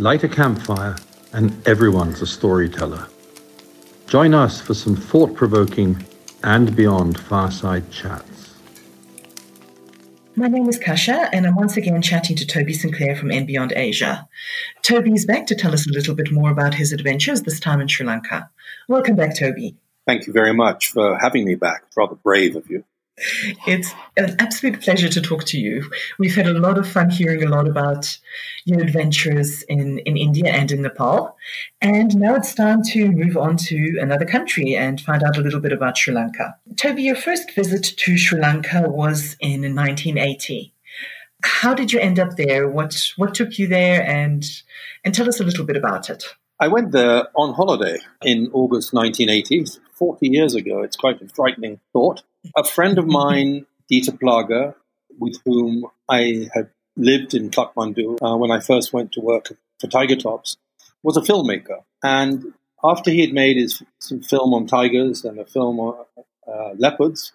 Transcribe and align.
Light 0.00 0.24
a 0.24 0.28
campfire, 0.30 0.96
and 1.34 1.52
everyone's 1.68 2.22
a 2.22 2.26
storyteller. 2.26 3.06
Join 4.06 4.32
us 4.32 4.58
for 4.58 4.72
some 4.72 4.96
thought 4.96 5.34
provoking 5.34 6.02
and 6.42 6.74
beyond 6.74 7.20
fireside 7.20 7.90
chats. 7.90 8.54
My 10.36 10.48
name 10.48 10.70
is 10.70 10.78
Kasha, 10.78 11.28
and 11.34 11.46
I'm 11.46 11.54
once 11.54 11.76
again 11.76 12.00
chatting 12.00 12.34
to 12.36 12.46
Toby 12.46 12.72
Sinclair 12.72 13.14
from 13.14 13.30
And 13.30 13.46
Beyond 13.46 13.74
Asia. 13.76 14.26
Toby 14.80 15.12
is 15.12 15.26
back 15.26 15.44
to 15.48 15.54
tell 15.54 15.74
us 15.74 15.86
a 15.86 15.92
little 15.92 16.14
bit 16.14 16.32
more 16.32 16.50
about 16.50 16.72
his 16.72 16.94
adventures, 16.94 17.42
this 17.42 17.60
time 17.60 17.82
in 17.82 17.86
Sri 17.88 18.06
Lanka. 18.06 18.48
Welcome 18.88 19.16
back, 19.16 19.36
Toby. 19.36 19.76
Thank 20.06 20.26
you 20.26 20.32
very 20.32 20.54
much 20.54 20.92
for 20.92 21.18
having 21.18 21.44
me 21.44 21.56
back. 21.56 21.82
It's 21.88 21.96
rather 21.98 22.14
brave 22.14 22.56
of 22.56 22.70
you. 22.70 22.84
It's 23.66 23.92
an 24.16 24.36
absolute 24.38 24.80
pleasure 24.80 25.08
to 25.08 25.20
talk 25.20 25.44
to 25.46 25.58
you. 25.58 25.90
We've 26.18 26.34
had 26.34 26.46
a 26.46 26.58
lot 26.58 26.78
of 26.78 26.88
fun 26.88 27.10
hearing 27.10 27.42
a 27.42 27.48
lot 27.48 27.68
about 27.68 28.18
your 28.64 28.80
adventures 28.80 29.62
in, 29.62 29.98
in 30.00 30.16
India 30.16 30.50
and 30.50 30.70
in 30.70 30.82
Nepal. 30.82 31.36
And 31.80 32.16
now 32.16 32.34
it's 32.34 32.54
time 32.54 32.82
to 32.90 33.10
move 33.10 33.36
on 33.36 33.56
to 33.58 33.98
another 34.00 34.24
country 34.24 34.76
and 34.76 35.00
find 35.00 35.22
out 35.22 35.36
a 35.36 35.40
little 35.40 35.60
bit 35.60 35.72
about 35.72 35.98
Sri 35.98 36.14
Lanka. 36.14 36.56
Toby, 36.76 37.02
your 37.02 37.16
first 37.16 37.54
visit 37.54 37.84
to 37.84 38.16
Sri 38.16 38.40
Lanka 38.40 38.88
was 38.88 39.36
in 39.40 39.62
1980. 39.74 40.72
How 41.42 41.74
did 41.74 41.92
you 41.92 42.00
end 42.00 42.18
up 42.18 42.36
there? 42.36 42.68
What 42.68 43.12
what 43.16 43.34
took 43.34 43.58
you 43.58 43.66
there 43.66 44.02
and 44.02 44.44
and 45.04 45.14
tell 45.14 45.28
us 45.28 45.40
a 45.40 45.44
little 45.44 45.64
bit 45.64 45.76
about 45.76 46.10
it. 46.10 46.24
I 46.58 46.68
went 46.68 46.92
there 46.92 47.28
on 47.34 47.54
holiday 47.54 47.98
in 48.22 48.50
August 48.52 48.92
1980, 48.92 49.80
40 49.94 50.28
years 50.28 50.54
ago. 50.54 50.82
It's 50.82 50.96
quite 50.96 51.22
a 51.22 51.28
frightening 51.28 51.80
thought. 51.94 52.22
A 52.56 52.64
friend 52.64 52.98
of 52.98 53.06
mine, 53.06 53.66
Dieter 53.90 54.18
Plage, 54.18 54.74
with 55.18 55.36
whom 55.44 55.86
I 56.08 56.48
had 56.54 56.70
lived 56.96 57.34
in 57.34 57.50
Kathmandu 57.50 58.18
uh, 58.22 58.36
when 58.36 58.50
I 58.50 58.60
first 58.60 58.92
went 58.92 59.12
to 59.12 59.20
work 59.20 59.48
for 59.78 59.86
Tiger 59.86 60.16
Tops, 60.16 60.56
was 61.02 61.16
a 61.16 61.20
filmmaker. 61.20 61.84
And 62.02 62.54
after 62.82 63.10
he 63.10 63.20
had 63.20 63.32
made 63.32 63.56
his 63.56 63.82
some 63.98 64.22
film 64.22 64.54
on 64.54 64.66
tigers 64.66 65.24
and 65.24 65.38
a 65.38 65.44
film 65.44 65.80
on 65.80 66.04
uh, 66.48 66.72
leopards 66.78 67.32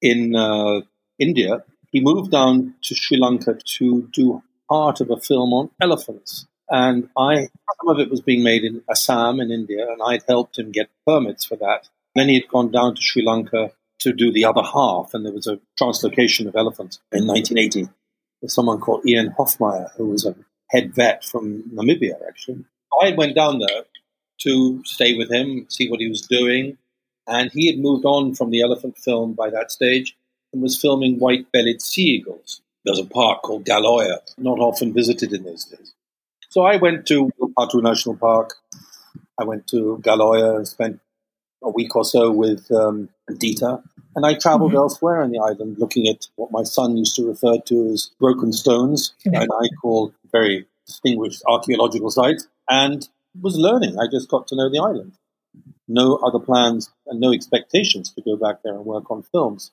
in 0.00 0.36
uh, 0.36 0.82
India, 1.18 1.64
he 1.90 2.00
moved 2.00 2.30
down 2.30 2.74
to 2.82 2.94
Sri 2.94 3.18
Lanka 3.18 3.58
to 3.78 4.08
do 4.12 4.42
part 4.68 5.00
of 5.00 5.10
a 5.10 5.16
film 5.16 5.52
on 5.52 5.70
elephants. 5.80 6.46
And 6.68 7.08
I, 7.16 7.36
some 7.36 7.88
of 7.88 7.98
it 7.98 8.10
was 8.10 8.20
being 8.20 8.42
made 8.42 8.64
in 8.64 8.82
Assam 8.90 9.40
in 9.40 9.50
India, 9.50 9.86
and 9.88 10.00
I'd 10.04 10.24
helped 10.28 10.58
him 10.58 10.72
get 10.72 10.88
permits 11.06 11.44
for 11.44 11.56
that. 11.56 11.88
Then 12.14 12.28
he 12.28 12.34
had 12.34 12.48
gone 12.48 12.70
down 12.70 12.94
to 12.96 13.00
Sri 13.00 13.24
Lanka 13.24 13.72
to 14.00 14.12
do 14.12 14.30
the 14.32 14.44
other 14.44 14.62
half, 14.62 15.14
and 15.14 15.24
there 15.24 15.32
was 15.32 15.46
a 15.46 15.58
translocation 15.80 16.46
of 16.46 16.56
elephants 16.56 17.00
in 17.12 17.26
1980 17.26 17.88
with 18.42 18.50
someone 18.50 18.80
called 18.80 19.06
Ian 19.06 19.34
Hofmeyer, 19.38 19.90
who 19.96 20.06
was 20.06 20.26
a 20.26 20.34
head 20.70 20.94
vet 20.94 21.24
from 21.24 21.62
Namibia, 21.74 22.14
actually. 22.28 22.64
I 23.00 23.12
went 23.12 23.34
down 23.34 23.58
there 23.58 23.84
to 24.42 24.82
stay 24.84 25.16
with 25.16 25.32
him, 25.32 25.66
see 25.68 25.88
what 25.88 26.00
he 26.00 26.08
was 26.08 26.20
doing, 26.22 26.76
and 27.26 27.50
he 27.52 27.68
had 27.70 27.78
moved 27.78 28.04
on 28.04 28.34
from 28.34 28.50
the 28.50 28.60
elephant 28.60 28.98
film 28.98 29.32
by 29.32 29.50
that 29.50 29.70
stage 29.70 30.16
and 30.52 30.62
was 30.62 30.80
filming 30.80 31.18
white-bellied 31.18 31.80
sea 31.82 32.02
eagles. 32.02 32.60
There's 32.84 33.00
a 33.00 33.04
park 33.04 33.42
called 33.42 33.64
Gal 33.64 33.86
Oya, 33.86 34.20
not 34.38 34.58
often 34.58 34.92
visited 34.92 35.32
in 35.32 35.42
those 35.42 35.64
days. 35.64 35.94
So 36.50 36.62
I 36.62 36.76
went 36.76 37.06
to 37.06 37.30
Patu 37.58 37.82
National 37.82 38.16
Park. 38.16 38.54
I 39.38 39.44
went 39.44 39.66
to 39.68 39.98
Gal 40.02 40.22
Oya, 40.22 40.64
spent 40.64 41.00
a 41.62 41.70
week 41.70 41.94
or 41.96 42.04
so 42.04 42.30
with 42.30 42.70
um, 42.70 43.08
Dieter. 43.30 43.82
And 44.14 44.24
I 44.24 44.34
traveled 44.34 44.70
mm-hmm. 44.70 44.78
elsewhere 44.78 45.22
on 45.22 45.30
the 45.30 45.40
island 45.40 45.76
looking 45.78 46.08
at 46.08 46.26
what 46.36 46.50
my 46.50 46.62
son 46.62 46.96
used 46.96 47.16
to 47.16 47.26
refer 47.26 47.58
to 47.66 47.88
as 47.92 48.10
broken 48.18 48.52
stones, 48.52 49.14
yeah. 49.24 49.42
and 49.42 49.50
I 49.52 49.68
call 49.80 50.14
very 50.32 50.66
distinguished 50.86 51.42
archaeological 51.46 52.10
sites, 52.10 52.46
and 52.70 53.06
was 53.40 53.56
learning. 53.56 53.98
I 53.98 54.06
just 54.10 54.30
got 54.30 54.46
to 54.48 54.56
know 54.56 54.70
the 54.70 54.78
island. 54.78 55.12
No 55.88 56.16
other 56.16 56.38
plans 56.38 56.90
and 57.06 57.20
no 57.20 57.32
expectations 57.32 58.12
to 58.14 58.22
go 58.22 58.36
back 58.36 58.62
there 58.64 58.74
and 58.74 58.84
work 58.84 59.10
on 59.10 59.22
films. 59.22 59.70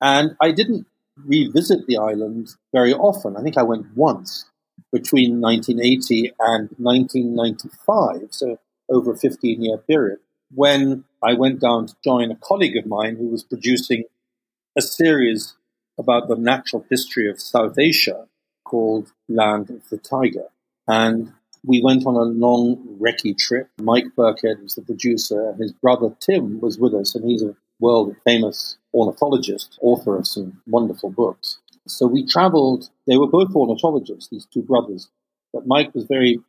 And 0.00 0.36
I 0.40 0.50
didn't 0.50 0.86
revisit 1.16 1.86
the 1.86 1.98
island 1.98 2.48
very 2.72 2.92
often. 2.92 3.36
I 3.36 3.42
think 3.42 3.56
I 3.56 3.62
went 3.62 3.86
once 3.94 4.46
between 4.92 5.40
1980 5.40 6.32
and 6.40 6.70
1995, 6.78 8.28
so 8.30 8.58
over 8.90 9.12
a 9.12 9.16
15 9.16 9.62
year 9.62 9.78
period 9.78 10.18
when 10.54 11.04
I 11.22 11.34
went 11.34 11.60
down 11.60 11.86
to 11.86 11.94
join 12.02 12.30
a 12.30 12.36
colleague 12.36 12.76
of 12.76 12.86
mine 12.86 13.16
who 13.16 13.28
was 13.28 13.44
producing 13.44 14.04
a 14.76 14.82
series 14.82 15.54
about 15.98 16.28
the 16.28 16.36
natural 16.36 16.84
history 16.90 17.28
of 17.28 17.40
South 17.40 17.78
Asia 17.78 18.26
called 18.64 19.12
Land 19.28 19.70
of 19.70 19.88
the 19.90 19.98
Tiger. 19.98 20.46
And 20.88 21.32
we 21.64 21.82
went 21.82 22.06
on 22.06 22.14
a 22.14 22.22
long 22.22 22.98
recce 23.00 23.36
trip. 23.36 23.68
Mike 23.80 24.06
Birkhead 24.16 24.62
was 24.62 24.74
the 24.74 24.82
producer, 24.82 25.50
and 25.50 25.60
his 25.60 25.72
brother 25.72 26.16
Tim 26.20 26.60
was 26.60 26.78
with 26.78 26.94
us, 26.94 27.14
and 27.14 27.28
he's 27.28 27.42
a 27.42 27.56
world 27.78 28.16
famous 28.24 28.78
ornithologist, 28.94 29.78
author 29.82 30.16
of 30.16 30.26
some 30.26 30.62
wonderful 30.66 31.10
books. 31.10 31.58
So 31.86 32.06
we 32.06 32.26
traveled, 32.26 32.90
they 33.06 33.16
were 33.16 33.26
both 33.26 33.54
ornithologists, 33.54 34.28
these 34.28 34.46
two 34.46 34.62
brothers, 34.62 35.08
but 35.52 35.66
Mike 35.66 35.94
was 35.94 36.04
very 36.04 36.40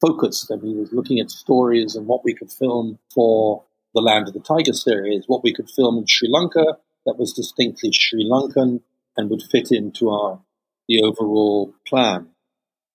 focused 0.00 0.50
and 0.50 0.62
he 0.62 0.74
was 0.74 0.92
looking 0.92 1.18
at 1.18 1.30
stories 1.30 1.94
and 1.96 2.06
what 2.06 2.24
we 2.24 2.34
could 2.34 2.50
film 2.50 2.98
for 3.12 3.64
the 3.94 4.00
Land 4.00 4.28
of 4.28 4.34
the 4.34 4.40
Tiger 4.40 4.72
series, 4.72 5.24
what 5.26 5.42
we 5.42 5.52
could 5.52 5.68
film 5.70 5.98
in 5.98 6.06
Sri 6.06 6.28
Lanka 6.30 6.78
that 7.06 7.18
was 7.18 7.32
distinctly 7.32 7.90
Sri 7.92 8.28
Lankan 8.28 8.80
and 9.16 9.30
would 9.30 9.42
fit 9.42 9.72
into 9.72 10.10
our 10.10 10.40
the 10.88 11.02
overall 11.02 11.74
plan, 11.86 12.28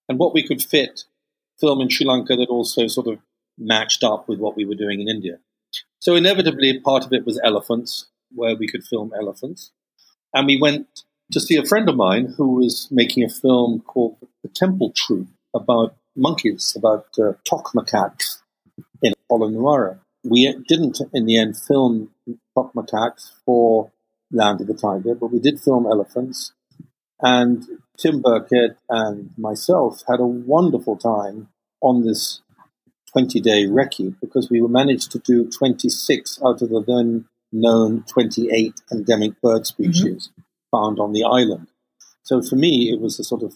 and 0.09 0.17
what 0.17 0.33
we 0.33 0.45
could 0.45 0.61
fit 0.61 1.03
film 1.59 1.79
in 1.79 1.89
Sri 1.89 2.05
Lanka 2.05 2.35
that 2.35 2.49
also 2.49 2.87
sort 2.87 3.07
of 3.07 3.19
matched 3.57 4.03
up 4.03 4.27
with 4.27 4.39
what 4.39 4.55
we 4.55 4.65
were 4.65 4.75
doing 4.75 4.99
in 4.99 5.07
India. 5.07 5.37
So 5.99 6.15
inevitably, 6.15 6.79
part 6.79 7.05
of 7.05 7.13
it 7.13 7.25
was 7.25 7.39
elephants, 7.43 8.07
where 8.33 8.55
we 8.55 8.67
could 8.67 8.83
film 8.83 9.11
elephants, 9.15 9.71
and 10.33 10.47
we 10.47 10.59
went 10.59 11.03
to 11.31 11.39
see 11.39 11.55
a 11.55 11.65
friend 11.65 11.87
of 11.87 11.95
mine 11.95 12.33
who 12.37 12.55
was 12.55 12.87
making 12.91 13.23
a 13.23 13.29
film 13.29 13.81
called 13.81 14.17
The 14.41 14.49
Temple 14.49 14.91
Troop 14.95 15.27
about 15.53 15.95
monkeys, 16.15 16.75
about 16.77 17.07
uh, 17.19 17.33
toque 17.43 17.73
macaques 17.75 18.39
in 19.01 19.13
Polonnaruwa. 19.29 19.99
We 20.23 20.55
didn't, 20.67 21.01
in 21.13 21.25
the 21.25 21.37
end, 21.37 21.57
film 21.57 22.09
toque 22.55 22.73
macaques 22.73 23.31
for 23.45 23.91
Land 24.31 24.61
of 24.61 24.67
the 24.67 24.73
Tiger, 24.73 25.15
but 25.15 25.31
we 25.31 25.39
did 25.39 25.59
film 25.59 25.85
elephants. 25.85 26.53
And 27.21 27.63
Tim 27.97 28.21
Birkhead 28.21 28.75
and 28.89 29.31
myself 29.37 30.03
had 30.09 30.19
a 30.19 30.25
wonderful 30.25 30.97
time 30.97 31.49
on 31.81 32.05
this 32.05 32.41
20 33.13 33.39
day 33.39 33.65
recce 33.65 34.15
because 34.19 34.49
we 34.49 34.59
managed 34.61 35.11
to 35.11 35.19
do 35.19 35.49
26 35.49 36.39
out 36.43 36.61
of 36.61 36.69
the 36.69 36.83
then 36.85 37.25
known 37.51 38.03
28 38.07 38.73
endemic 38.91 39.39
bird 39.41 39.61
mm-hmm. 39.61 39.91
species 39.91 40.29
mm-hmm. 40.29 40.41
found 40.71 40.99
on 40.99 41.13
the 41.13 41.23
island. 41.23 41.67
So 42.23 42.41
for 42.41 42.55
me, 42.55 42.89
it 42.91 42.99
was 42.99 43.19
a 43.19 43.23
sort 43.23 43.43
of 43.43 43.53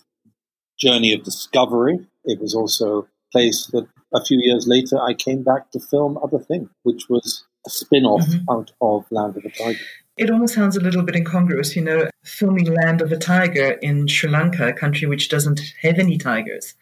journey 0.78 1.14
of 1.14 1.24
discovery. 1.24 2.08
It 2.28 2.40
was 2.40 2.54
also 2.54 3.00
a 3.00 3.08
place 3.32 3.66
that 3.68 3.88
a 4.14 4.24
few 4.24 4.40
years 4.40 4.68
later 4.68 5.00
I 5.02 5.14
came 5.14 5.44
back 5.44 5.72
to 5.72 5.80
film 5.80 6.18
Other 6.24 6.40
Thing, 6.40 6.70
which 6.84 7.10
was 7.10 7.46
a 7.66 7.70
spin 7.70 8.06
off 8.06 8.28
mm-hmm. 8.28 8.50
out 8.50 8.72
of 8.82 9.06
Land 9.12 9.38
of 9.38 9.44
the 9.44 9.50
Tiger. 9.50 9.80
It 10.18 10.30
almost 10.32 10.56
sounds 10.56 10.76
a 10.76 10.82
little 10.82 11.04
bit 11.04 11.16
incongruous, 11.16 11.76
you 11.76 11.84
know, 11.84 12.10
filming 12.24 12.74
Land 12.74 13.02
of 13.02 13.10
the 13.10 13.18
Tiger 13.18 13.72
in 13.82 14.08
Sri 14.08 14.30
Lanka, 14.30 14.70
a 14.70 14.74
country 14.74 15.08
which 15.08 15.30
doesn't 15.30 15.62
have 15.82 16.00
any 16.00 16.18
tigers. 16.18 16.76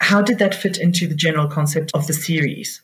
How 0.00 0.20
did 0.20 0.38
that 0.38 0.54
fit 0.54 0.78
into 0.78 1.06
the 1.06 1.14
general 1.14 1.46
concept 1.46 1.92
of 1.94 2.06
the 2.06 2.12
series? 2.12 2.82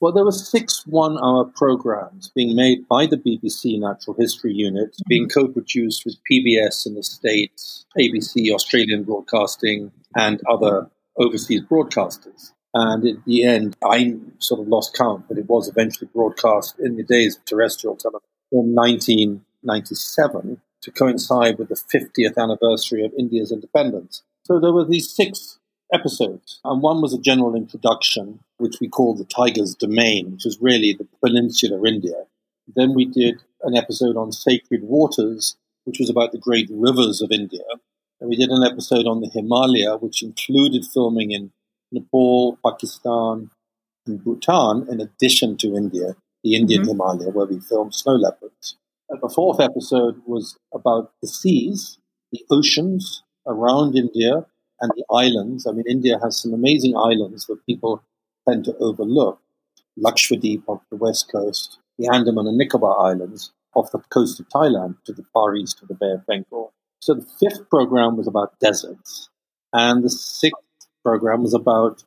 Well, 0.00 0.12
there 0.12 0.24
were 0.24 0.32
six 0.32 0.86
one 0.86 1.18
hour 1.18 1.44
programs 1.44 2.30
being 2.34 2.54
made 2.54 2.86
by 2.88 3.06
the 3.06 3.16
BBC 3.16 3.80
Natural 3.80 4.16
History 4.18 4.52
Unit, 4.52 4.90
mm-hmm. 4.90 5.08
being 5.08 5.28
co 5.28 5.48
produced 5.48 6.04
with 6.04 6.16
PBS 6.30 6.86
in 6.86 6.94
the 6.94 7.02
States, 7.02 7.84
ABC, 7.98 8.50
Australian 8.52 9.04
Broadcasting, 9.04 9.92
and 10.16 10.40
other 10.48 10.88
overseas 11.18 11.62
broadcasters. 11.62 12.52
And 12.74 13.06
at 13.06 13.24
the 13.24 13.44
end, 13.44 13.76
I 13.82 14.16
sort 14.38 14.60
of 14.60 14.68
lost 14.68 14.94
count, 14.94 15.26
but 15.28 15.38
it 15.38 15.48
was 15.48 15.68
eventually 15.68 16.08
broadcast 16.12 16.76
in 16.78 16.96
the 16.96 17.02
days 17.02 17.36
of 17.36 17.44
terrestrial 17.44 17.96
television 17.96 18.28
in 18.52 18.74
1997 18.74 20.60
to 20.82 20.90
coincide 20.90 21.58
with 21.58 21.68
the 21.68 21.74
50th 21.74 22.36
anniversary 22.36 23.04
of 23.04 23.12
India's 23.18 23.52
independence. 23.52 24.22
So 24.44 24.60
there 24.60 24.72
were 24.72 24.84
these 24.84 25.14
six 25.14 25.58
episodes, 25.92 26.60
and 26.64 26.82
one 26.82 27.00
was 27.00 27.14
a 27.14 27.20
general 27.20 27.54
introduction, 27.54 28.40
which 28.58 28.76
we 28.80 28.88
called 28.88 29.18
the 29.18 29.24
Tiger's 29.24 29.74
Domain, 29.74 30.32
which 30.32 30.44
was 30.44 30.58
really 30.60 30.92
the 30.92 31.08
peninsular 31.24 31.86
India. 31.86 32.24
Then 32.76 32.94
we 32.94 33.06
did 33.06 33.42
an 33.62 33.76
episode 33.76 34.16
on 34.16 34.30
sacred 34.30 34.82
waters, 34.82 35.56
which 35.84 35.98
was 35.98 36.10
about 36.10 36.32
the 36.32 36.38
great 36.38 36.68
rivers 36.70 37.20
of 37.22 37.32
India. 37.32 37.64
And 38.20 38.28
we 38.28 38.36
did 38.36 38.50
an 38.50 38.64
episode 38.64 39.06
on 39.06 39.20
the 39.20 39.30
Himalaya, 39.32 39.96
which 39.96 40.22
included 40.22 40.84
filming 40.84 41.30
in 41.30 41.52
Nepal, 41.92 42.58
Pakistan, 42.64 43.50
and 44.06 44.24
Bhutan, 44.24 44.86
in 44.90 45.00
addition 45.00 45.56
to 45.58 45.76
India, 45.76 46.16
the 46.42 46.54
Indian 46.56 46.82
mm-hmm. 46.82 46.90
Himalaya, 46.90 47.30
where 47.30 47.46
we 47.46 47.60
filmed 47.60 47.94
snow 47.94 48.14
leopards. 48.14 48.76
And 49.08 49.20
the 49.22 49.28
fourth 49.28 49.60
episode 49.60 50.20
was 50.26 50.58
about 50.74 51.12
the 51.22 51.28
seas, 51.28 51.98
the 52.32 52.44
oceans 52.50 53.22
around 53.46 53.96
India, 53.96 54.46
and 54.80 54.92
the 54.94 55.04
islands. 55.10 55.66
I 55.66 55.72
mean, 55.72 55.84
India 55.88 56.18
has 56.22 56.40
some 56.40 56.52
amazing 56.52 56.96
islands 56.96 57.46
that 57.46 57.64
people 57.66 58.02
tend 58.48 58.64
to 58.64 58.76
overlook. 58.78 59.40
Lakshadweep 59.98 60.62
off 60.66 60.82
the 60.90 60.96
west 60.96 61.30
coast, 61.32 61.78
the 61.98 62.08
Andaman 62.12 62.46
and 62.46 62.56
Nicobar 62.56 63.00
Islands 63.00 63.52
off 63.74 63.90
the 63.90 63.98
coast 64.10 64.38
of 64.38 64.48
Thailand 64.48 64.96
to 65.04 65.12
the 65.12 65.24
far 65.32 65.56
east 65.56 65.82
of 65.82 65.88
the 65.88 65.94
Bay 65.94 66.12
of 66.12 66.26
Bengal. 66.26 66.72
So 67.00 67.14
the 67.14 67.26
fifth 67.40 67.68
program 67.70 68.16
was 68.16 68.26
about 68.26 68.58
deserts, 68.60 69.28
and 69.72 70.02
the 70.02 70.10
sixth 70.10 70.62
program 71.02 71.42
was 71.42 71.54
about 71.54 72.04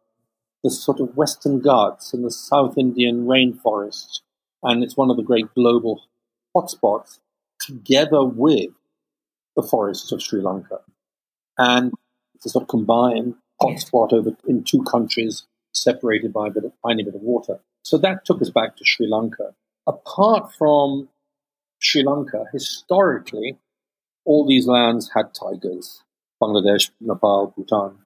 the 0.63 0.69
sort 0.69 0.99
of 0.99 1.15
Western 1.17 1.59
Ghats 1.59 2.13
and 2.13 2.23
the 2.23 2.31
South 2.31 2.77
Indian 2.77 3.25
rainforests. 3.25 4.21
And 4.63 4.83
it's 4.83 4.97
one 4.97 5.09
of 5.09 5.17
the 5.17 5.23
great 5.23 5.53
global 5.55 6.03
hotspots 6.55 7.19
together 7.59 8.23
with 8.23 8.69
the 9.55 9.63
forests 9.63 10.11
of 10.11 10.21
Sri 10.21 10.41
Lanka. 10.41 10.81
And 11.57 11.93
to 12.41 12.49
sort 12.49 12.63
of 12.63 12.67
combine 12.67 13.35
hotspot 13.61 14.13
over 14.13 14.35
in 14.47 14.63
two 14.63 14.83
countries 14.83 15.45
separated 15.73 16.33
by 16.33 16.47
a 16.47 16.51
bit 16.51 16.63
tiny 16.85 17.03
bit 17.03 17.15
of 17.15 17.21
water. 17.21 17.59
So 17.83 17.97
that 17.99 18.25
took 18.25 18.41
us 18.41 18.49
back 18.49 18.75
to 18.77 18.85
Sri 18.85 19.07
Lanka. 19.07 19.53
Apart 19.87 20.51
from 20.53 21.09
Sri 21.79 22.03
Lanka, 22.03 22.45
historically, 22.51 23.57
all 24.25 24.47
these 24.47 24.67
lands 24.67 25.11
had 25.15 25.33
tigers. 25.33 26.03
Bangladesh, 26.41 26.89
Nepal, 26.99 27.53
Bhutan, 27.55 27.97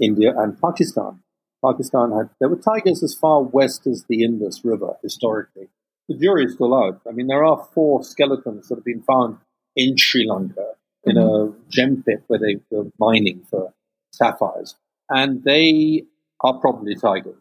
India, 0.00 0.32
and 0.36 0.60
Pakistan. 0.60 1.20
Pakistan 1.64 2.12
had, 2.12 2.30
there 2.40 2.48
were 2.48 2.56
tigers 2.56 3.02
as 3.02 3.14
far 3.14 3.42
west 3.42 3.86
as 3.86 4.04
the 4.08 4.24
Indus 4.24 4.64
River 4.64 4.96
historically. 5.02 5.68
The 6.08 6.18
jury 6.18 6.44
is 6.44 6.54
still 6.54 6.74
out. 6.74 7.00
I 7.08 7.12
mean, 7.12 7.28
there 7.28 7.44
are 7.44 7.68
four 7.72 8.02
skeletons 8.02 8.68
that 8.68 8.76
have 8.76 8.84
been 8.84 9.02
found 9.02 9.38
in 9.76 9.96
Sri 9.96 10.28
Lanka 10.28 10.72
in 11.04 11.16
mm-hmm. 11.16 11.52
a 11.52 11.70
gem 11.70 12.02
pit 12.06 12.24
where 12.26 12.40
they 12.40 12.60
were 12.70 12.90
mining 12.98 13.44
for 13.48 13.72
sapphires. 14.12 14.74
And 15.08 15.44
they 15.44 16.04
are 16.40 16.58
probably 16.58 16.96
tigers. 16.96 17.36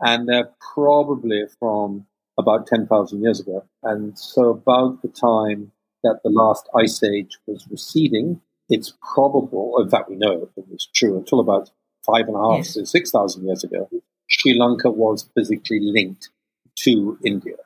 And 0.00 0.28
they're 0.28 0.50
probably 0.74 1.42
from 1.58 2.06
about 2.38 2.68
10,000 2.68 3.20
years 3.20 3.40
ago. 3.40 3.64
And 3.82 4.16
so, 4.16 4.50
about 4.50 5.02
the 5.02 5.08
time 5.08 5.72
that 6.02 6.20
the 6.22 6.30
last 6.30 6.68
ice 6.76 7.02
age 7.02 7.38
was 7.46 7.66
receding, 7.70 8.40
it's 8.68 8.94
probable, 9.14 9.78
in 9.80 9.88
fact, 9.88 10.10
we 10.10 10.16
know 10.16 10.50
it 10.56 10.64
was 10.68 10.88
true 10.94 11.16
until 11.16 11.40
about 11.40 11.70
five 12.04 12.26
and 12.26 12.36
a 12.36 12.40
half 12.40 12.58
yes. 12.58 12.74
to 12.74 12.86
6,000 12.86 13.44
years 13.44 13.64
ago, 13.64 13.88
Sri 14.28 14.58
Lanka 14.58 14.90
was 14.90 15.28
physically 15.34 15.80
linked 15.80 16.28
to 16.76 17.18
India. 17.24 17.56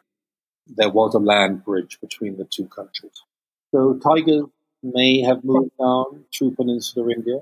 There 0.67 0.91
was 0.91 1.15
a 1.15 1.19
land 1.19 1.65
bridge 1.65 1.99
between 2.01 2.37
the 2.37 2.45
two 2.45 2.67
countries. 2.67 3.23
So 3.73 3.99
tigers 3.99 4.45
may 4.83 5.23
have 5.23 5.45
moved 5.45 5.73
down 5.79 6.25
through 6.35 6.53
peninsular 6.53 7.11
India. 7.11 7.41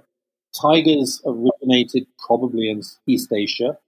Tigers 0.61 1.21
originated 1.25 2.07
probably 2.19 2.71
in 2.71 2.83
East 3.07 3.33
Asia 3.33 3.79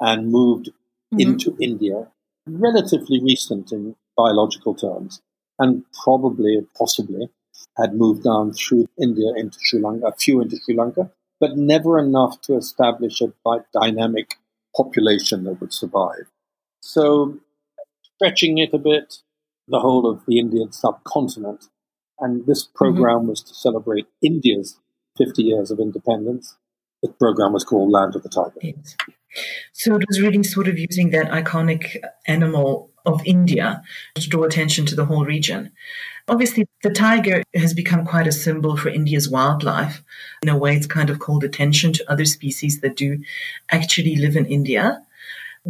and 0.00 0.30
moved 0.30 0.66
mm-hmm. 0.66 1.20
into 1.20 1.56
India, 1.60 2.08
relatively 2.46 3.20
recent 3.22 3.72
in 3.72 3.96
biological 4.16 4.74
terms, 4.74 5.20
and 5.58 5.84
probably, 6.04 6.66
possibly, 6.76 7.28
had 7.76 7.94
moved 7.94 8.24
down 8.24 8.52
through 8.52 8.88
India 9.00 9.32
into 9.36 9.58
Sri 9.60 9.80
Lanka, 9.80 10.06
a 10.06 10.12
few 10.12 10.40
into 10.40 10.56
Sri 10.56 10.76
Lanka, 10.76 11.10
but 11.40 11.56
never 11.56 11.98
enough 11.98 12.40
to 12.42 12.56
establish 12.56 13.20
a 13.20 13.32
dynamic 13.72 14.36
population 14.76 15.44
that 15.44 15.60
would 15.60 15.72
survive. 15.72 16.26
So, 16.80 17.38
stretching 18.14 18.58
it 18.58 18.72
a 18.72 18.78
bit, 18.78 19.18
the 19.66 19.80
whole 19.80 20.08
of 20.10 20.24
the 20.26 20.38
Indian 20.38 20.72
subcontinent, 20.72 21.66
and 22.18 22.46
this 22.46 22.64
program 22.64 23.20
mm-hmm. 23.20 23.28
was 23.28 23.42
to 23.42 23.54
celebrate 23.54 24.06
India's 24.22 24.78
50 25.16 25.42
years 25.42 25.70
of 25.70 25.78
independence. 25.78 26.56
The 27.02 27.10
program 27.10 27.52
was 27.52 27.64
called 27.64 27.90
Land 27.92 28.16
of 28.16 28.22
the 28.22 28.28
Tiger. 28.28 28.60
So 29.72 29.96
it 29.96 30.04
was 30.08 30.20
really 30.20 30.42
sort 30.42 30.68
of 30.68 30.78
using 30.78 31.10
that 31.10 31.30
iconic 31.30 31.96
animal 32.26 32.90
of 33.06 33.22
India 33.24 33.82
to 34.14 34.28
draw 34.28 34.44
attention 34.44 34.86
to 34.86 34.94
the 34.94 35.04
whole 35.04 35.24
region. 35.24 35.72
Obviously, 36.28 36.66
the 36.82 36.90
tiger 36.90 37.42
has 37.54 37.72
become 37.72 38.04
quite 38.04 38.26
a 38.26 38.32
symbol 38.32 38.76
for 38.76 38.90
India's 38.90 39.28
wildlife. 39.28 40.02
In 40.42 40.48
a 40.48 40.58
way, 40.58 40.76
it's 40.76 40.86
kind 40.86 41.08
of 41.08 41.18
called 41.18 41.42
attention 41.42 41.92
to 41.94 42.10
other 42.10 42.26
species 42.26 42.80
that 42.80 42.96
do 42.96 43.22
actually 43.70 44.16
live 44.16 44.36
in 44.36 44.44
India. 44.46 45.02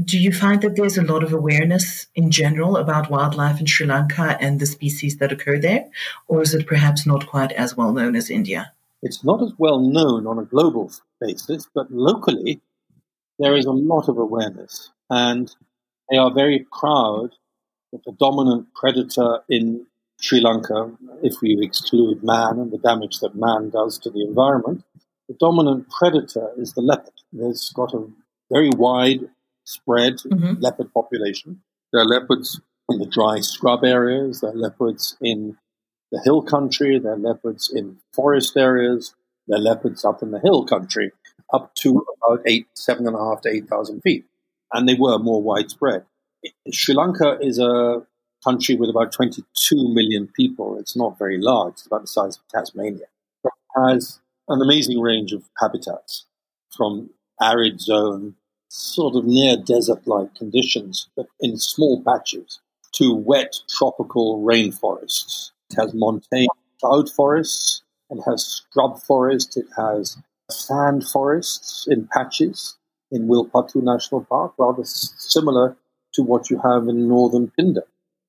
Do 0.04 0.18
you 0.18 0.32
find 0.32 0.62
that 0.62 0.76
there's 0.76 0.98
a 0.98 1.02
lot 1.02 1.22
of 1.22 1.32
awareness 1.32 2.06
in 2.14 2.30
general 2.30 2.76
about 2.76 3.10
wildlife 3.10 3.60
in 3.60 3.66
Sri 3.66 3.86
Lanka 3.86 4.36
and 4.40 4.60
the 4.60 4.66
species 4.66 5.16
that 5.18 5.32
occur 5.32 5.58
there? 5.58 5.86
Or 6.26 6.42
is 6.42 6.54
it 6.54 6.66
perhaps 6.66 7.06
not 7.06 7.26
quite 7.26 7.52
as 7.52 7.76
well 7.76 7.92
known 7.92 8.14
as 8.14 8.30
India? 8.30 8.72
It's 9.02 9.24
not 9.24 9.42
as 9.42 9.52
well 9.58 9.78
known 9.78 10.26
on 10.26 10.38
a 10.38 10.44
global 10.44 10.90
basis, 11.20 11.68
but 11.72 11.90
locally, 11.90 12.60
there 13.38 13.56
is 13.56 13.66
a 13.66 13.72
lot 13.72 14.08
of 14.08 14.18
awareness. 14.18 14.90
And 15.10 15.54
they 16.10 16.16
are 16.16 16.32
very 16.32 16.66
proud 16.78 17.30
that 17.92 18.04
the 18.04 18.12
dominant 18.12 18.68
predator 18.74 19.40
in 19.48 19.86
Sri 20.20 20.40
Lanka, 20.40 20.90
if 21.22 21.40
we 21.40 21.58
exclude 21.62 22.22
man 22.22 22.58
and 22.58 22.70
the 22.70 22.78
damage 22.78 23.20
that 23.20 23.34
man 23.34 23.70
does 23.70 23.98
to 24.00 24.10
the 24.10 24.22
environment, 24.22 24.84
the 25.28 25.34
dominant 25.34 25.88
predator 25.90 26.50
is 26.56 26.72
the 26.72 26.80
leopard. 26.80 27.12
It's 27.32 27.72
got 27.72 27.94
a 27.94 28.06
very 28.50 28.70
wide 28.70 29.28
spread 29.64 30.14
mm-hmm. 30.14 30.60
leopard 30.60 30.92
population. 30.92 31.62
There 31.92 32.00
are 32.00 32.06
leopards 32.06 32.60
in 32.88 32.98
the 32.98 33.06
dry 33.06 33.40
scrub 33.40 33.84
areas, 33.84 34.40
there 34.40 34.50
are 34.50 34.56
leopards 34.56 35.16
in 35.20 35.56
the 36.10 36.20
hill 36.24 36.42
country, 36.42 36.98
there 36.98 37.12
are 37.12 37.18
leopards 37.18 37.70
in 37.74 37.98
forest 38.14 38.56
areas, 38.56 39.14
there 39.46 39.58
are 39.58 39.62
leopards 39.62 40.04
up 40.04 40.22
in 40.22 40.30
the 40.30 40.40
hill 40.40 40.64
country, 40.64 41.12
up 41.52 41.74
to 41.76 42.04
about 42.22 42.42
eight, 42.46 42.66
seven 42.74 43.06
and 43.06 43.16
a 43.16 43.18
half 43.18 43.40
to 43.42 43.48
eight 43.48 43.68
thousand 43.68 44.00
feet. 44.00 44.26
And 44.72 44.88
they 44.88 44.94
were 44.94 45.18
more 45.18 45.42
widespread. 45.42 46.04
Sri 46.72 46.94
Lanka 46.94 47.38
is 47.40 47.58
a 47.58 48.02
country 48.44 48.76
with 48.76 48.90
about 48.90 49.12
22 49.12 49.44
million 49.94 50.28
people. 50.36 50.78
It's 50.78 50.96
not 50.96 51.18
very 51.18 51.38
large, 51.38 51.74
it's 51.74 51.86
about 51.86 52.02
the 52.02 52.06
size 52.06 52.36
of 52.36 52.48
Tasmania. 52.48 53.06
It 53.44 53.52
has 53.76 54.20
an 54.48 54.62
amazing 54.62 55.00
range 55.00 55.32
of 55.32 55.44
habitats 55.58 56.26
from 56.76 57.10
arid 57.40 57.80
zone, 57.80 58.34
sort 58.68 59.16
of 59.16 59.24
near 59.24 59.56
desert 59.56 60.06
like 60.06 60.34
conditions, 60.34 61.08
but 61.16 61.26
in 61.40 61.56
small 61.56 62.02
patches, 62.02 62.60
to 62.92 63.14
wet 63.14 63.54
tropical 63.68 64.42
rainforests. 64.42 65.50
It 65.70 65.76
has 65.76 65.94
montane 65.94 66.48
cloud 66.80 67.10
forests, 67.10 67.82
it 68.10 68.22
has 68.26 68.44
scrub 68.44 69.00
forest, 69.02 69.56
it 69.56 69.66
has 69.76 70.16
sand 70.50 71.04
forests 71.08 71.86
in 71.88 72.08
patches 72.12 72.76
in 73.10 73.26
Wilpattu 73.28 73.82
National 73.82 74.24
Park, 74.24 74.54
rather 74.58 74.82
similar 74.84 75.76
to 76.14 76.22
what 76.22 76.50
you 76.50 76.60
have 76.62 76.88
in 76.88 77.08
northern 77.08 77.50
Pindar 77.58 77.84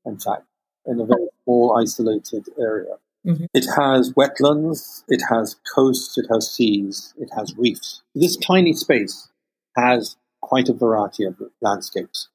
in 0.05 0.19
fact, 0.19 0.43
in 0.85 0.99
a 0.99 1.05
very 1.05 1.27
small, 1.43 1.77
isolated 1.79 2.47
area. 2.59 2.95
Mm-hmm. 3.25 3.45
It 3.53 3.65
has 3.77 4.13
wetlands, 4.13 5.03
it 5.07 5.21
has 5.29 5.57
coasts, 5.75 6.17
it 6.17 6.25
has 6.31 6.51
seas, 6.51 7.13
it 7.17 7.29
has 7.37 7.55
reefs. 7.57 8.01
This 8.15 8.37
tiny 8.37 8.73
space 8.73 9.29
has 9.75 10.15
quite 10.41 10.69
a 10.69 10.73
variety 10.73 11.25
of 11.25 11.35
landscapes. 11.61 12.29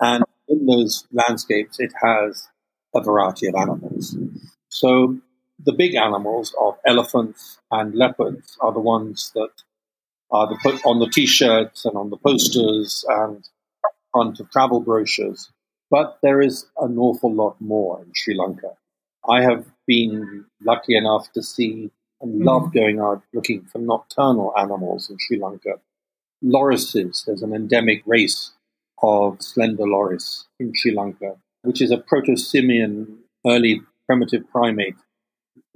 And 0.00 0.24
in 0.48 0.66
those 0.66 1.06
landscapes, 1.12 1.78
it 1.78 1.92
has 2.02 2.48
a 2.94 3.00
variety 3.00 3.46
of 3.46 3.54
animals. 3.54 4.16
So 4.68 5.18
the 5.58 5.72
big 5.72 5.94
animals 5.94 6.54
of 6.60 6.76
elephants 6.86 7.58
and 7.70 7.94
leopards 7.94 8.56
are 8.60 8.72
the 8.72 8.80
ones 8.80 9.32
that 9.34 9.50
are 10.30 10.46
the, 10.48 10.58
put 10.62 10.84
on 10.84 10.98
the 10.98 11.08
t-shirts 11.08 11.84
and 11.84 11.96
on 11.96 12.10
the 12.10 12.16
posters 12.16 13.04
and 13.08 13.48
front 14.12 14.40
of 14.40 14.50
travel 14.50 14.80
brochures. 14.80 15.50
But 15.90 16.18
there 16.22 16.40
is 16.40 16.66
an 16.78 16.98
awful 16.98 17.32
lot 17.32 17.60
more 17.60 18.02
in 18.02 18.10
Sri 18.14 18.36
Lanka. 18.36 18.70
I 19.28 19.42
have 19.42 19.66
been 19.86 20.44
lucky 20.62 20.96
enough 20.96 21.32
to 21.32 21.42
see 21.42 21.90
and 22.20 22.44
love 22.44 22.64
mm. 22.64 22.74
going 22.74 23.00
out 23.00 23.22
looking 23.32 23.62
for 23.64 23.78
nocturnal 23.78 24.52
animals 24.58 25.10
in 25.10 25.16
Sri 25.20 25.38
Lanka. 25.38 25.80
Lorises, 26.42 27.24
there's 27.24 27.42
an 27.42 27.54
endemic 27.54 28.02
race 28.06 28.52
of 29.02 29.42
slender 29.42 29.86
loris 29.86 30.46
in 30.58 30.72
Sri 30.74 30.94
Lanka, 30.94 31.36
which 31.62 31.82
is 31.82 31.90
a 31.90 31.98
proto-simian 31.98 33.18
early 33.46 33.82
primitive 34.06 34.48
primate, 34.50 34.96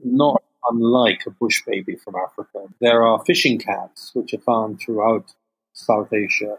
not 0.05 0.43
unlike 0.71 1.23
a 1.27 1.31
bush 1.31 1.63
baby 1.67 1.97
from 1.97 2.15
Africa. 2.17 2.67
There 2.81 3.03
are 3.03 3.25
fishing 3.25 3.59
cats, 3.59 4.11
which 4.15 4.35
are 4.35 4.39
found 4.39 4.81
throughout 4.81 5.35
South 5.73 6.13
Asia. 6.13 6.59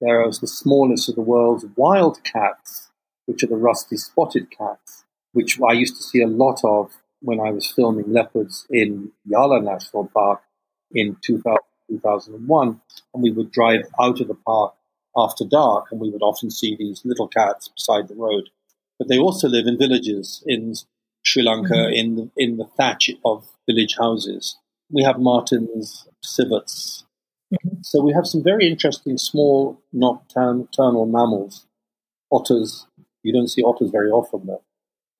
There 0.00 0.20
are 0.20 0.30
the 0.30 0.46
smallest 0.46 1.08
of 1.08 1.14
the 1.14 1.22
world's 1.22 1.64
wild 1.76 2.22
cats 2.24 2.90
which 3.26 3.42
are 3.42 3.48
the 3.48 3.56
rusty 3.56 3.96
spotted 3.96 4.50
cats, 4.50 5.04
which 5.32 5.58
I 5.60 5.72
used 5.72 5.96
to 5.96 6.02
see 6.02 6.22
a 6.22 6.28
lot 6.28 6.60
of 6.64 6.92
when 7.20 7.40
I 7.40 7.50
was 7.50 7.70
filming 7.70 8.12
leopards 8.12 8.66
in 8.70 9.12
Yala 9.28 9.62
National 9.62 10.06
Park 10.06 10.42
in 10.92 11.16
2000, 11.22 11.58
2001. 11.90 12.80
And 13.14 13.22
we 13.22 13.30
would 13.30 13.50
drive 13.50 13.82
out 14.00 14.20
of 14.20 14.28
the 14.28 14.34
park 14.34 14.74
after 15.16 15.44
dark, 15.44 15.86
and 15.90 16.00
we 16.00 16.10
would 16.10 16.22
often 16.22 16.50
see 16.50 16.76
these 16.76 17.02
little 17.04 17.28
cats 17.28 17.68
beside 17.68 18.08
the 18.08 18.14
road. 18.14 18.50
But 18.98 19.08
they 19.08 19.18
also 19.18 19.48
live 19.48 19.66
in 19.66 19.78
villages 19.78 20.42
in 20.46 20.74
Sri 21.26 21.42
Lanka, 21.42 21.74
mm-hmm. 21.74 21.92
in 21.92 22.14
the, 22.14 22.30
in 22.36 22.56
the 22.56 22.66
thatch 22.76 23.10
of 23.24 23.48
village 23.68 23.96
houses. 23.98 24.56
we 24.90 25.02
have 25.02 25.18
martens, 25.18 26.06
civets. 26.22 27.04
Mm-hmm. 27.52 27.78
So 27.82 28.00
we 28.00 28.12
have 28.12 28.26
some 28.26 28.44
very 28.44 28.68
interesting 28.68 29.18
small 29.18 29.82
nocturnal 29.92 31.06
mammals, 31.06 31.66
otters. 32.30 32.86
You 33.24 33.32
don't 33.32 33.48
see 33.48 33.62
otters 33.62 33.90
very 33.90 34.10
often 34.10 34.46
though. 34.46 34.62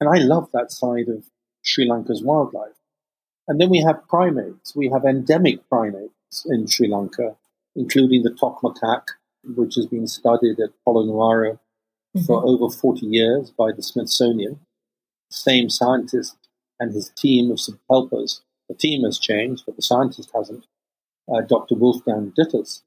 And 0.01 0.09
I 0.09 0.19
love 0.19 0.49
that 0.53 0.71
side 0.71 1.09
of 1.09 1.25
Sri 1.63 1.89
Lanka's 1.89 2.23
wildlife. 2.23 2.79
And 3.49 3.61
then 3.61 3.71
we 3.71 3.81
have 3.81 4.07
primates. 4.09 4.77
We 4.77 4.91
have 4.91 5.05
endemic 5.05 5.69
primates 5.69 6.47
in 6.47 6.69
Sri 6.69 6.89
Lanka, 6.89 7.37
including 7.75 8.23
the 8.23 8.31
toque 8.31 8.61
macaque, 8.63 9.09
which 9.43 9.75
has 9.75 9.87
been 9.87 10.07
studied 10.07 10.61
at 10.61 10.71
Polonnaruwa 10.87 11.59
mm-hmm. 11.59 12.21
for 12.27 12.45
over 12.45 12.73
40 12.73 13.07
years 13.07 13.51
by 13.51 13.73
the 13.73 13.83
Smithsonian. 13.83 14.61
Same 15.31 15.69
scientist 15.69 16.37
and 16.79 16.93
his 16.93 17.11
team 17.11 17.51
of 17.51 17.61
helpers. 17.89 18.43
The 18.69 18.75
team 18.75 19.05
has 19.05 19.19
changed, 19.19 19.65
but 19.67 19.77
the 19.77 19.83
scientist 19.83 20.31
hasn't. 20.35 20.67
Uh, 21.33 21.41
Dr. 21.41 21.75
Wolfgang 21.75 22.33
Dittus. 22.39 22.83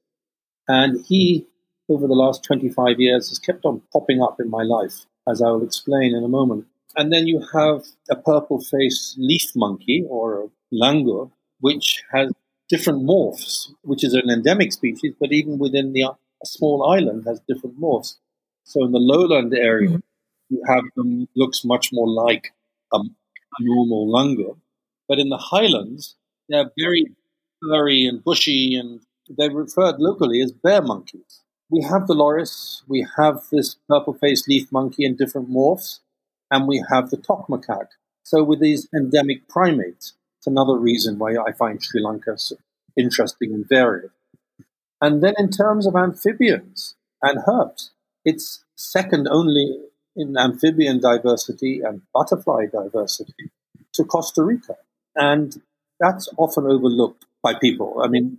And 0.66 1.04
he, 1.06 1.46
over 1.88 2.06
the 2.06 2.14
last 2.14 2.42
25 2.44 2.98
years, 2.98 3.28
has 3.28 3.38
kept 3.38 3.64
on 3.64 3.82
popping 3.92 4.22
up 4.22 4.40
in 4.40 4.48
my 4.48 4.62
life, 4.62 5.06
as 5.28 5.42
I 5.42 5.50
will 5.50 5.64
explain 5.64 6.14
in 6.14 6.24
a 6.24 6.28
moment. 6.28 6.66
And 6.96 7.12
then 7.12 7.26
you 7.26 7.44
have 7.52 7.84
a 8.10 8.16
purple 8.16 8.60
faced 8.60 9.16
leaf 9.18 9.50
monkey 9.54 10.04
or 10.08 10.44
a 10.44 10.74
langur, 10.74 11.30
which 11.60 12.02
has 12.12 12.32
different 12.68 13.02
morphs, 13.02 13.70
which 13.82 14.04
is 14.04 14.14
an 14.14 14.30
endemic 14.30 14.72
species, 14.72 15.14
but 15.20 15.32
even 15.32 15.58
within 15.58 15.92
the 15.92 16.04
a 16.42 16.46
small 16.46 16.90
island 16.90 17.24
has 17.26 17.40
different 17.46 17.78
morphs. 17.78 18.16
So 18.64 18.84
in 18.84 18.92
the 18.92 18.98
lowland 18.98 19.52
area, 19.54 19.88
mm-hmm. 19.90 20.09
You 20.50 20.62
have 20.66 20.84
them 20.96 21.28
looks 21.36 21.64
much 21.64 21.90
more 21.92 22.08
like 22.08 22.52
a, 22.92 22.98
normal 23.60 24.06
langur, 24.06 24.56
but 25.08 25.18
in 25.18 25.28
the 25.28 25.36
highlands 25.36 26.16
they're 26.48 26.70
very 26.78 27.06
furry 27.60 28.04
and 28.06 28.22
bushy, 28.22 28.74
and 28.74 29.00
they're 29.28 29.50
referred 29.50 29.98
locally 29.98 30.40
as 30.40 30.52
bear 30.52 30.82
monkeys. 30.82 31.40
We 31.68 31.82
have 31.82 32.06
the 32.06 32.14
loris, 32.14 32.82
we 32.88 33.06
have 33.16 33.44
this 33.52 33.76
purple-faced 33.88 34.48
leaf 34.48 34.72
monkey 34.72 35.04
in 35.04 35.16
different 35.16 35.50
morphs, 35.50 36.00
and 36.50 36.66
we 36.66 36.82
have 36.90 37.10
the 37.10 37.16
toque 37.16 37.48
macaque. 37.48 37.94
So 38.24 38.42
with 38.42 38.60
these 38.60 38.88
endemic 38.94 39.46
primates, 39.48 40.14
it's 40.38 40.46
another 40.46 40.76
reason 40.76 41.18
why 41.18 41.36
I 41.36 41.52
find 41.52 41.82
Sri 41.82 42.02
Lanka 42.02 42.38
so 42.38 42.56
interesting 42.96 43.52
and 43.52 43.68
varied. 43.68 44.10
And 45.00 45.22
then 45.22 45.34
in 45.38 45.50
terms 45.50 45.86
of 45.86 45.94
amphibians 45.94 46.96
and 47.22 47.40
herbs, 47.46 47.90
it's 48.24 48.64
second 48.76 49.28
only 49.30 49.78
in 50.16 50.36
amphibian 50.36 51.00
diversity 51.00 51.80
and 51.80 52.02
butterfly 52.12 52.66
diversity 52.66 53.50
to 53.94 54.04
Costa 54.04 54.42
Rica. 54.42 54.76
And 55.16 55.60
that's 55.98 56.28
often 56.36 56.64
overlooked 56.64 57.26
by 57.42 57.54
people. 57.54 58.00
I 58.02 58.08
mean, 58.08 58.38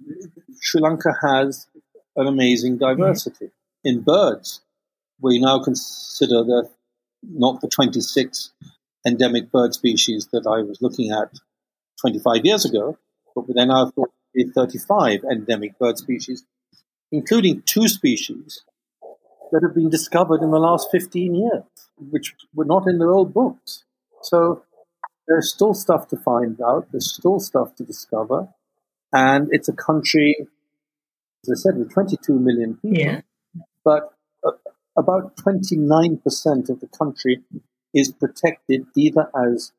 Sri 0.60 0.82
Lanka 0.82 1.14
has 1.22 1.68
an 2.16 2.28
amazing 2.28 2.78
diversity. 2.78 3.46
Mm-hmm. 3.46 3.90
In 3.90 4.02
birds, 4.02 4.62
we 5.20 5.40
now 5.40 5.60
consider 5.60 6.44
the 6.44 6.70
not 7.24 7.62
the 7.62 7.68
26 7.68 8.52
endemic 9.06 9.52
bird 9.52 9.74
species 9.74 10.28
that 10.32 10.46
I 10.48 10.62
was 10.64 10.82
looking 10.82 11.12
at 11.12 11.30
25 12.00 12.46
years 12.46 12.66
ago, 12.66 12.98
but 13.36 13.48
we 13.48 13.54
then 13.54 13.68
now 13.68 13.92
thought 13.92 14.12
35 14.56 15.24
endemic 15.30 15.78
bird 15.78 15.98
species, 15.98 16.44
including 17.12 17.62
two 17.66 17.88
species 17.88 18.64
that 19.52 19.62
have 19.64 19.76
been 19.76 19.90
discovered 19.90 20.42
in 20.42 20.52
the 20.52 20.60
last 20.60 20.90
15 20.92 21.36
years, 21.36 21.64
which 21.98 22.36
were 22.54 22.66
not 22.66 22.88
in 22.88 23.00
the 23.00 23.06
old 23.06 23.34
books. 23.34 23.84
So 24.22 24.64
there's 25.28 25.54
still 25.54 25.74
stuff 25.74 26.08
to 26.10 26.18
find 26.18 26.60
out, 26.62 26.88
there's 26.92 27.14
still 27.14 27.40
stuff 27.40 27.76
to 27.76 27.84
discover, 27.84 28.50
and 29.14 29.50
it's 29.52 29.68
a 29.68 29.74
country, 29.74 30.36
as 31.44 31.50
I 31.52 31.56
said, 31.56 31.78
with 31.78 31.94
22 31.94 32.34
million 32.34 32.76
people. 32.76 32.98
Yeah. 32.98 33.22
But 33.84 34.14
uh, 34.46 34.52
about 34.98 35.36
29% 35.38 36.70
of 36.70 36.80
the 36.80 36.88
country 36.98 37.42
is 37.94 38.12
protected 38.12 38.86
either 38.96 39.30
as 39.36 39.74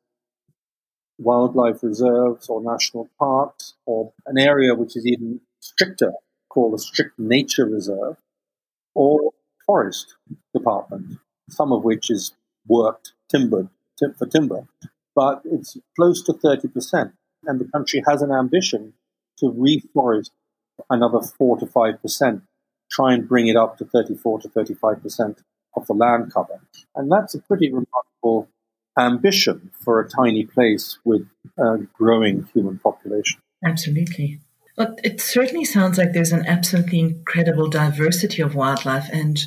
wildlife 1.17 1.83
reserves 1.83 2.49
or 2.49 2.61
national 2.61 3.09
parks 3.19 3.73
or 3.85 4.13
an 4.25 4.37
area 4.37 4.73
which 4.73 4.95
is 4.95 5.05
even 5.05 5.39
stricter 5.59 6.13
called 6.49 6.73
a 6.73 6.77
strict 6.77 7.17
nature 7.17 7.65
reserve 7.65 8.17
or 8.95 9.31
forest 9.65 10.15
department, 10.53 11.17
some 11.49 11.71
of 11.71 11.83
which 11.83 12.09
is 12.09 12.33
worked 12.67 13.13
timbered 13.29 13.69
for 14.17 14.25
timber, 14.27 14.67
but 15.15 15.41
it's 15.45 15.77
close 15.95 16.21
to 16.23 16.33
30%. 16.33 17.13
And 17.45 17.59
the 17.59 17.65
country 17.65 18.03
has 18.07 18.21
an 18.21 18.31
ambition 18.31 18.93
to 19.39 19.51
reforest 19.51 20.31
another 20.89 21.21
4 21.21 21.59
to 21.59 21.65
5%, 21.65 22.41
try 22.91 23.13
and 23.13 23.27
bring 23.27 23.47
it 23.47 23.55
up 23.55 23.77
to 23.77 23.85
34 23.85 24.41
to 24.41 24.49
35% 24.49 25.37
of 25.75 25.87
the 25.87 25.93
land 25.93 26.33
cover. 26.33 26.61
And 26.95 27.11
that's 27.11 27.35
a 27.35 27.39
pretty 27.41 27.69
remarkable 27.71 28.49
ambition 28.97 29.71
for 29.73 29.99
a 29.99 30.07
tiny 30.07 30.45
place 30.45 30.99
with 31.03 31.27
a 31.57 31.77
growing 31.93 32.47
human 32.53 32.79
population. 32.79 33.41
Absolutely. 33.65 34.39
Well, 34.75 34.95
it 35.03 35.21
certainly 35.21 35.65
sounds 35.65 35.97
like 35.97 36.13
there's 36.13 36.31
an 36.31 36.45
absolutely 36.47 36.99
incredible 36.99 37.69
diversity 37.69 38.41
of 38.41 38.55
wildlife 38.55 39.07
and 39.11 39.39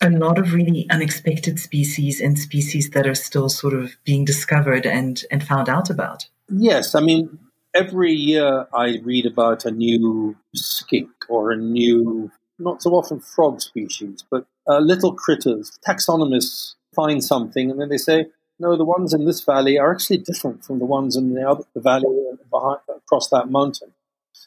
a 0.00 0.10
lot 0.10 0.38
of 0.38 0.52
really 0.52 0.86
unexpected 0.90 1.58
species 1.58 2.20
and 2.20 2.38
species 2.38 2.90
that 2.90 3.06
are 3.06 3.14
still 3.14 3.48
sort 3.48 3.74
of 3.74 3.96
being 4.04 4.24
discovered 4.24 4.86
and, 4.86 5.22
and 5.30 5.42
found 5.42 5.68
out 5.68 5.90
about. 5.90 6.26
Yes, 6.48 6.94
I 6.94 7.00
mean, 7.00 7.38
every 7.74 8.12
year 8.12 8.66
I 8.72 8.98
read 9.02 9.26
about 9.26 9.64
a 9.64 9.70
new 9.70 10.36
skink 10.54 11.10
or 11.28 11.50
a 11.50 11.56
new, 11.56 12.30
not 12.58 12.82
so 12.82 12.90
often 12.92 13.20
frog 13.20 13.60
species, 13.60 14.22
but 14.30 14.46
uh, 14.68 14.78
little 14.78 15.14
critters. 15.14 15.78
Taxonomists 15.86 16.74
find 16.94 17.24
something 17.24 17.70
and 17.70 17.80
then 17.80 17.88
they 17.88 17.98
say, 17.98 18.26
no, 18.60 18.76
the 18.76 18.84
ones 18.84 19.14
in 19.14 19.24
this 19.24 19.42
valley 19.42 19.78
are 19.78 19.92
actually 19.92 20.18
different 20.18 20.64
from 20.64 20.78
the 20.78 20.84
ones 20.84 21.16
in 21.16 21.32
the 21.32 21.48
other 21.48 21.64
the 21.74 21.80
valley 21.80 22.04
behind, 22.50 22.80
across 22.88 23.28
that 23.30 23.50
mountain. 23.50 23.92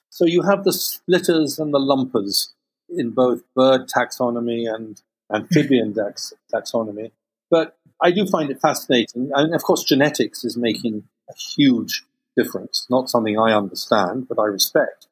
So 0.10 0.26
you 0.26 0.44
have 0.44 0.64
the 0.64 0.74
splitters 0.74 1.60
and 1.60 1.74
the 1.74 1.80
lumpers 1.80 2.54
in 2.90 3.12
both 3.12 3.42
bird 3.56 3.88
taxonomy 3.88 4.72
and 4.72 5.02
amphibian 5.34 5.94
tax, 5.94 6.34
taxonomy. 6.54 7.12
But 7.50 7.78
I 8.02 8.12
do 8.12 8.26
find 8.26 8.50
it 8.50 8.62
fascinating. 8.62 9.32
And 9.34 9.54
of 9.54 9.64
course, 9.64 9.84
genetics 9.84 10.44
is 10.44 10.58
making 10.58 11.04
a 11.30 11.34
huge 11.56 12.04
difference. 12.36 12.88
Not 12.90 13.10
something 13.10 13.38
I 13.38 13.54
understand, 13.54 14.28
but 14.28 14.40
I 14.40 14.46
respect 14.46 15.08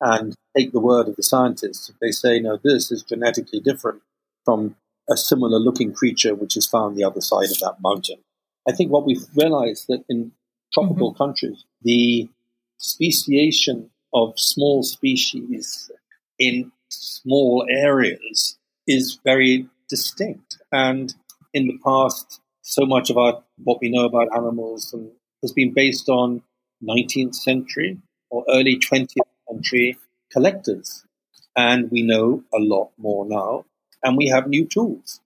and 0.00 0.34
take 0.56 0.72
the 0.72 0.80
word 0.80 1.08
of 1.08 1.16
the 1.16 1.22
scientists. 1.22 1.88
If 1.88 1.98
they 2.00 2.10
say, 2.10 2.40
no, 2.40 2.58
this 2.62 2.90
is 2.90 3.02
genetically 3.02 3.60
different 3.60 4.02
from 4.44 4.76
a 5.08 5.16
similar 5.16 5.58
looking 5.58 5.92
creature 5.92 6.34
which 6.34 6.56
is 6.56 6.66
found 6.66 6.96
the 6.96 7.04
other 7.04 7.20
side 7.20 7.50
of 7.50 7.58
that 7.58 7.76
mountain. 7.82 8.18
I 8.68 8.72
think 8.72 8.90
what 8.90 9.04
we've 9.06 9.26
realized 9.36 9.86
that 9.88 10.04
in 10.08 10.32
tropical 10.72 11.12
mm-hmm. 11.12 11.22
countries, 11.22 11.64
the 11.82 12.28
speciation 12.78 13.90
of 14.12 14.38
small 14.38 14.82
species 14.82 15.90
in 16.38 16.72
small 16.88 17.66
areas 17.68 18.58
is 18.86 19.18
very 19.24 19.68
distinct. 19.88 20.58
And 20.72 21.14
in 21.52 21.66
the 21.66 21.78
past, 21.84 22.40
so 22.62 22.86
much 22.86 23.10
of 23.10 23.18
our 23.18 23.42
what 23.64 23.78
we 23.80 23.90
know 23.90 24.04
about 24.04 24.34
animals 24.34 24.94
has 25.42 25.52
been 25.52 25.72
based 25.72 26.08
on 26.08 26.42
19th 26.82 27.34
century 27.34 27.98
or 28.30 28.44
early 28.48 28.78
20th 28.78 29.08
century 29.48 29.98
collectors. 30.32 31.04
And 31.56 31.90
we 31.90 32.02
know 32.02 32.44
a 32.54 32.58
lot 32.58 32.90
more 32.96 33.26
now. 33.26 33.64
And 34.02 34.16
we 34.16 34.28
have 34.28 34.46
new 34.46 34.66
tools 34.66 35.20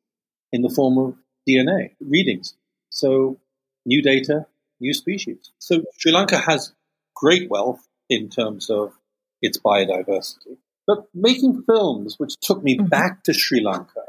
in 0.52 0.62
the 0.62 0.70
form 0.70 0.98
of 0.98 1.14
DNA 1.48 1.90
readings. 2.00 2.54
So, 2.90 3.38
new 3.84 4.02
data, 4.02 4.46
new 4.80 4.94
species. 4.94 5.52
So, 5.58 5.84
Sri 5.98 6.12
Lanka 6.12 6.38
has 6.38 6.72
great 7.14 7.50
wealth 7.50 7.86
in 8.08 8.28
terms 8.28 8.70
of 8.70 8.92
its 9.40 9.58
biodiversity. 9.58 10.56
But 10.86 11.06
making 11.14 11.62
films, 11.62 12.18
which 12.18 12.36
took 12.40 12.62
me 12.62 12.76
mm-hmm. 12.76 12.86
back 12.86 13.22
to 13.24 13.32
Sri 13.32 13.62
Lanka, 13.62 14.02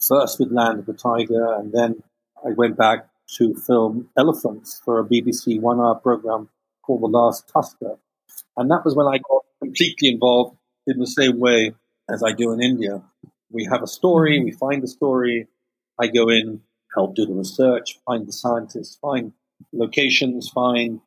first 0.00 0.38
with 0.38 0.52
Land 0.52 0.80
of 0.80 0.86
the 0.86 0.92
Tiger, 0.92 1.54
and 1.54 1.72
then 1.72 2.02
I 2.44 2.50
went 2.50 2.76
back 2.76 3.08
to 3.36 3.54
film 3.54 4.08
elephants 4.16 4.80
for 4.84 5.00
a 5.00 5.04
BBC 5.04 5.60
one 5.60 5.80
hour 5.80 5.96
program 5.96 6.48
called 6.82 7.02
The 7.02 7.06
Last 7.06 7.48
Tusker. 7.48 7.98
And 8.56 8.70
that 8.70 8.84
was 8.84 8.94
when 8.94 9.06
I 9.06 9.18
got 9.18 9.44
completely 9.62 10.08
involved 10.08 10.56
in 10.86 10.98
the 10.98 11.06
same 11.06 11.38
way 11.38 11.74
as 12.10 12.22
I 12.22 12.32
do 12.32 12.52
in 12.52 12.62
India. 12.62 13.02
We 13.50 13.68
have 13.70 13.82
a 13.82 13.86
story, 13.86 14.36
mm-hmm. 14.36 14.44
we 14.46 14.52
find 14.52 14.82
the 14.82 14.88
story, 14.88 15.48
I 15.98 16.06
go 16.06 16.28
in, 16.28 16.60
help 16.94 17.14
do 17.14 17.26
the 17.26 17.34
research, 17.34 17.98
find 18.06 18.26
the 18.26 18.32
scientists, 18.32 18.96
find 18.96 19.32
locations, 19.72 20.48
find, 20.48 21.00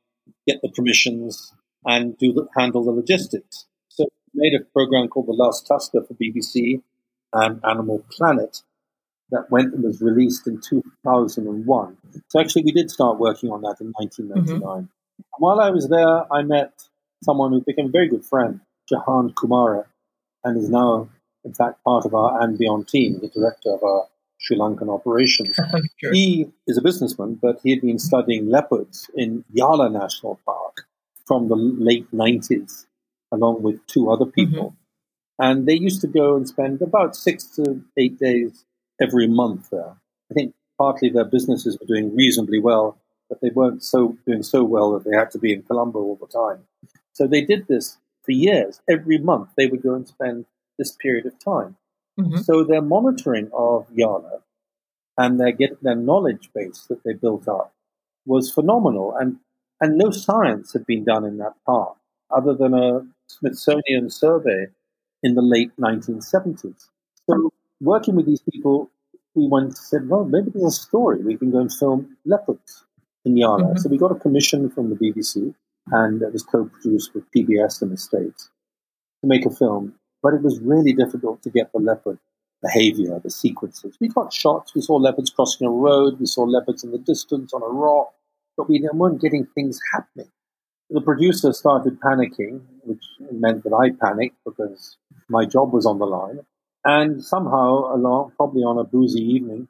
get 0.47 0.61
the 0.61 0.69
permissions, 0.69 1.53
and 1.85 2.17
do 2.17 2.33
the, 2.33 2.47
handle 2.57 2.83
the 2.83 2.91
logistics. 2.91 3.65
So 3.89 4.05
we 4.33 4.49
made 4.49 4.59
a 4.59 4.63
program 4.63 5.07
called 5.07 5.27
The 5.27 5.33
Last 5.33 5.67
Tusker 5.67 6.03
for 6.03 6.13
BBC 6.13 6.81
and 7.33 7.59
Animal 7.63 8.03
Planet 8.11 8.61
that 9.31 9.49
went 9.49 9.73
and 9.73 9.83
was 9.83 10.01
released 10.01 10.45
in 10.47 10.59
2001. 10.61 11.97
So 12.27 12.39
actually, 12.39 12.63
we 12.63 12.71
did 12.71 12.91
start 12.91 13.17
working 13.17 13.49
on 13.49 13.61
that 13.61 13.77
in 13.79 13.91
1999. 13.93 14.61
Mm-hmm. 14.61 14.85
While 15.37 15.59
I 15.59 15.69
was 15.69 15.87
there, 15.87 16.31
I 16.31 16.41
met 16.43 16.73
someone 17.23 17.51
who 17.51 17.61
became 17.61 17.87
a 17.87 17.91
very 17.91 18.09
good 18.09 18.25
friend, 18.25 18.59
Jahan 18.89 19.31
Kumara, 19.31 19.85
and 20.43 20.57
is 20.57 20.69
now, 20.69 21.09
in 21.45 21.53
fact, 21.53 21.83
part 21.83 22.05
of 22.05 22.13
our 22.13 22.45
beyond 22.49 22.87
team, 22.87 23.19
the 23.21 23.29
director 23.29 23.71
of 23.73 23.83
our 23.83 24.07
Sri 24.39 24.57
Lankan 24.57 24.93
operations. 24.93 25.55
sure. 25.97 26.13
He 26.13 26.47
is 26.67 26.77
a 26.77 26.81
businessman, 26.81 27.35
but 27.41 27.59
he 27.63 27.69
had 27.69 27.81
been 27.81 27.99
studying 27.99 28.49
leopards 28.49 29.09
in 29.15 29.45
Yala 29.55 29.91
National 29.91 30.39
Park 30.45 30.87
from 31.25 31.47
the 31.47 31.55
late 31.55 32.11
90s, 32.11 32.85
along 33.31 33.63
with 33.63 33.85
two 33.87 34.09
other 34.11 34.25
people. 34.25 34.71
Mm-hmm. 34.71 35.43
And 35.43 35.65
they 35.65 35.75
used 35.75 36.01
to 36.01 36.07
go 36.07 36.35
and 36.35 36.47
spend 36.47 36.81
about 36.81 37.15
six 37.15 37.45
to 37.55 37.81
eight 37.97 38.19
days 38.19 38.65
every 39.01 39.27
month 39.27 39.69
there. 39.71 39.95
I 40.29 40.33
think 40.33 40.53
partly 40.77 41.09
their 41.09 41.25
businesses 41.25 41.77
were 41.79 41.87
doing 41.87 42.15
reasonably 42.15 42.59
well, 42.59 42.97
but 43.29 43.41
they 43.41 43.49
weren't 43.49 43.83
so 43.83 44.17
doing 44.25 44.43
so 44.43 44.63
well 44.63 44.91
that 44.91 45.03
they 45.03 45.15
had 45.15 45.31
to 45.31 45.39
be 45.39 45.53
in 45.53 45.63
Colombo 45.63 45.99
all 45.99 46.19
the 46.19 46.27
time. 46.27 46.65
So 47.13 47.27
they 47.27 47.41
did 47.41 47.67
this 47.67 47.97
for 48.23 48.31
years. 48.31 48.81
Every 48.89 49.17
month 49.17 49.49
they 49.57 49.67
would 49.67 49.81
go 49.81 49.95
and 49.95 50.07
spend 50.07 50.45
this 50.77 50.91
period 50.91 51.25
of 51.25 51.39
time. 51.39 51.75
Mm-hmm. 52.19 52.37
So 52.37 52.63
their 52.63 52.81
monitoring 52.81 53.49
of 53.53 53.87
Yala 53.89 54.41
and 55.17 55.39
their 55.39 55.51
get 55.51 55.81
their 55.81 55.95
knowledge 55.95 56.49
base 56.53 56.85
that 56.89 57.03
they 57.03 57.13
built 57.13 57.47
up 57.47 57.73
was 58.25 58.51
phenomenal, 58.51 59.15
and 59.19 59.37
and 59.81 59.97
no 59.97 60.11
science 60.11 60.71
had 60.73 60.85
been 60.85 61.03
done 61.03 61.25
in 61.25 61.37
that 61.37 61.53
park 61.65 61.95
other 62.29 62.53
than 62.53 62.73
a 62.73 63.05
Smithsonian 63.27 64.09
survey 64.09 64.67
in 65.23 65.35
the 65.35 65.41
late 65.41 65.71
1970s. 65.77 66.87
So 67.29 67.51
working 67.81 68.15
with 68.15 68.25
these 68.25 68.41
people, 68.41 68.89
we 69.35 69.47
went 69.47 69.65
and 69.65 69.77
said, 69.77 70.07
well, 70.07 70.23
maybe 70.23 70.51
there's 70.51 70.77
a 70.77 70.81
story. 70.81 71.19
We 71.19 71.37
can 71.37 71.51
go 71.51 71.59
and 71.59 71.73
film 71.73 72.15
leopards 72.25 72.85
in 73.25 73.35
Yala. 73.35 73.61
Mm-hmm. 73.61 73.77
So 73.77 73.89
we 73.89 73.97
got 73.97 74.11
a 74.11 74.15
commission 74.15 74.69
from 74.69 74.89
the 74.89 74.95
BBC, 74.95 75.53
and 75.91 76.21
it 76.21 76.31
was 76.31 76.43
co-produced 76.43 77.13
with 77.13 77.29
PBS 77.35 77.81
in 77.81 77.89
the 77.89 77.97
States 77.97 78.49
to 79.21 79.27
make 79.27 79.45
a 79.45 79.49
film 79.49 79.93
but 80.21 80.33
it 80.33 80.41
was 80.41 80.59
really 80.61 80.93
difficult 80.93 81.41
to 81.43 81.49
get 81.49 81.71
the 81.71 81.79
leopard 81.79 82.19
behavior, 82.61 83.19
the 83.19 83.29
sequences. 83.29 83.97
We 83.99 84.07
got 84.07 84.31
shots, 84.31 84.75
we 84.75 84.81
saw 84.81 84.95
leopards 84.95 85.31
crossing 85.31 85.67
a 85.67 85.71
road, 85.71 86.19
we 86.19 86.27
saw 86.27 86.43
leopards 86.43 86.83
in 86.83 86.91
the 86.91 86.99
distance 86.99 87.53
on 87.53 87.63
a 87.63 87.67
rock, 87.67 88.13
but 88.61 88.69
we 88.69 88.87
weren't 88.93 89.19
getting 89.19 89.47
things 89.55 89.79
happening. 89.91 90.29
The 90.91 91.01
producer 91.01 91.51
started 91.51 91.99
panicking, 91.99 92.61
which 92.83 93.03
meant 93.31 93.63
that 93.63 93.73
I 93.73 93.89
panicked 93.89 94.37
because 94.45 94.97
my 95.29 95.45
job 95.45 95.73
was 95.73 95.87
on 95.87 95.97
the 95.97 96.05
line. 96.05 96.41
And 96.85 97.23
somehow, 97.23 97.95
along, 97.95 98.33
probably 98.37 98.61
on 98.61 98.77
a 98.77 98.83
boozy 98.83 99.21
evening, 99.21 99.67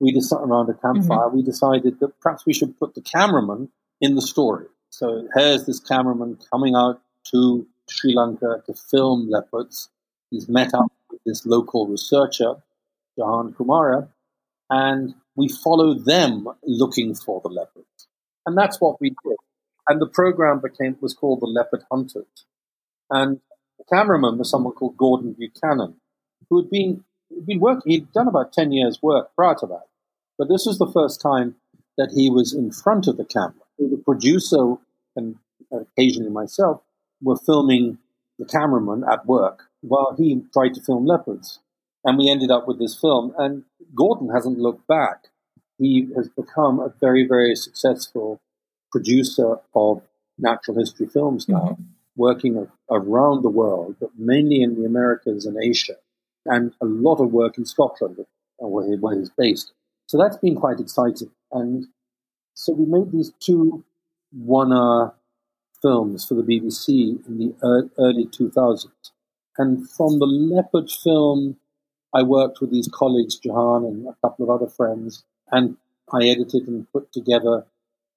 we 0.00 0.10
decided 0.10 0.48
around 0.48 0.68
a 0.68 0.74
campfire, 0.74 1.28
mm-hmm. 1.28 1.36
we 1.36 1.42
decided 1.44 2.00
that 2.00 2.18
perhaps 2.20 2.44
we 2.44 2.52
should 2.52 2.76
put 2.76 2.96
the 2.96 3.02
cameraman 3.02 3.68
in 4.00 4.16
the 4.16 4.22
story. 4.22 4.66
So 4.90 5.28
here's 5.36 5.64
this 5.64 5.78
cameraman 5.78 6.38
coming 6.50 6.74
out 6.74 7.00
to 7.30 7.68
Sri 7.88 8.14
Lanka 8.14 8.64
to 8.66 8.74
film 8.74 9.28
leopards. 9.30 9.90
He's 10.30 10.48
met 10.48 10.74
up 10.74 10.90
with 11.08 11.20
this 11.24 11.46
local 11.46 11.86
researcher, 11.86 12.56
Jahan 13.16 13.52
Kumara, 13.52 14.08
and 14.70 15.14
we 15.36 15.48
follow 15.48 15.94
them 15.94 16.48
looking 16.64 17.14
for 17.14 17.40
the 17.40 17.48
leopards. 17.48 18.08
And 18.46 18.56
that's 18.56 18.80
what 18.80 19.00
we 19.00 19.10
did. 19.10 19.36
And 19.88 20.00
the 20.00 20.06
program 20.06 20.60
became 20.60 20.96
was 21.00 21.14
called 21.14 21.40
the 21.40 21.46
Leopard 21.46 21.84
Hunters. 21.90 22.46
And 23.10 23.40
the 23.78 23.84
cameraman 23.92 24.38
was 24.38 24.50
someone 24.50 24.74
called 24.74 24.96
Gordon 24.96 25.34
Buchanan, 25.34 25.96
who 26.48 26.62
had 26.62 26.70
been 26.70 27.04
been 27.44 27.60
working. 27.60 27.92
He'd 27.92 28.12
done 28.12 28.28
about 28.28 28.52
ten 28.52 28.72
years' 28.72 29.02
work 29.02 29.34
prior 29.34 29.54
to 29.56 29.66
that, 29.66 29.86
but 30.38 30.48
this 30.48 30.66
was 30.66 30.78
the 30.78 30.90
first 30.90 31.20
time 31.20 31.56
that 31.96 32.12
he 32.14 32.30
was 32.30 32.52
in 32.54 32.70
front 32.70 33.06
of 33.06 33.16
the 33.16 33.24
camera. 33.24 33.54
The 33.78 34.00
producer 34.04 34.76
and 35.16 35.36
occasionally 35.72 36.30
myself 36.30 36.82
were 37.22 37.36
filming 37.36 37.98
the 38.38 38.44
cameraman 38.44 39.04
at 39.10 39.26
work 39.26 39.64
while 39.80 40.14
he 40.16 40.42
tried 40.52 40.74
to 40.74 40.82
film 40.82 41.06
leopards. 41.06 41.60
And 42.04 42.18
we 42.18 42.28
ended 42.28 42.50
up 42.50 42.68
with 42.68 42.78
this 42.78 42.98
film. 42.98 43.34
And 43.38 43.64
Gordon 43.94 44.28
hasn't 44.28 44.58
looked 44.58 44.86
back. 44.86 45.28
He 45.78 46.08
has 46.16 46.28
become 46.28 46.80
a 46.80 46.92
very, 47.00 47.26
very 47.26 47.54
successful 47.54 48.40
producer 48.92 49.56
of 49.74 50.02
natural 50.38 50.78
history 50.78 51.06
films 51.06 51.48
now, 51.48 51.70
mm-hmm. 51.72 51.82
working 52.16 52.68
around 52.90 53.42
the 53.42 53.50
world, 53.50 53.96
but 54.00 54.10
mainly 54.16 54.62
in 54.62 54.76
the 54.76 54.84
Americas 54.86 55.46
and 55.46 55.56
Asia, 55.62 55.94
and 56.46 56.72
a 56.80 56.84
lot 56.84 57.20
of 57.20 57.32
work 57.32 57.58
in 57.58 57.64
Scotland, 57.64 58.18
where, 58.58 58.86
he, 58.86 58.96
where 58.96 59.18
he's 59.18 59.30
based. 59.30 59.72
So 60.06 60.18
that's 60.18 60.36
been 60.36 60.54
quite 60.54 60.80
exciting. 60.80 61.30
And 61.50 61.86
so 62.54 62.72
we 62.72 62.86
made 62.86 63.12
these 63.12 63.32
two 63.40 63.84
one 64.30 64.72
hour 64.72 65.14
films 65.80 66.26
for 66.26 66.34
the 66.34 66.42
BBC 66.42 67.26
in 67.26 67.38
the 67.38 67.88
early 67.98 68.26
2000s. 68.26 68.88
And 69.58 69.88
from 69.90 70.18
the 70.18 70.26
Leopard 70.26 70.90
film, 70.90 71.56
I 72.14 72.22
worked 72.22 72.60
with 72.60 72.70
these 72.70 72.88
colleagues, 72.92 73.38
Jahan 73.38 73.84
and 73.84 74.06
a 74.08 74.16
couple 74.22 74.44
of 74.44 74.50
other 74.50 74.70
friends, 74.70 75.24
and 75.54 75.76
I 76.12 76.24
edited 76.24 76.66
and 76.66 76.90
put 76.92 77.12
together 77.12 77.64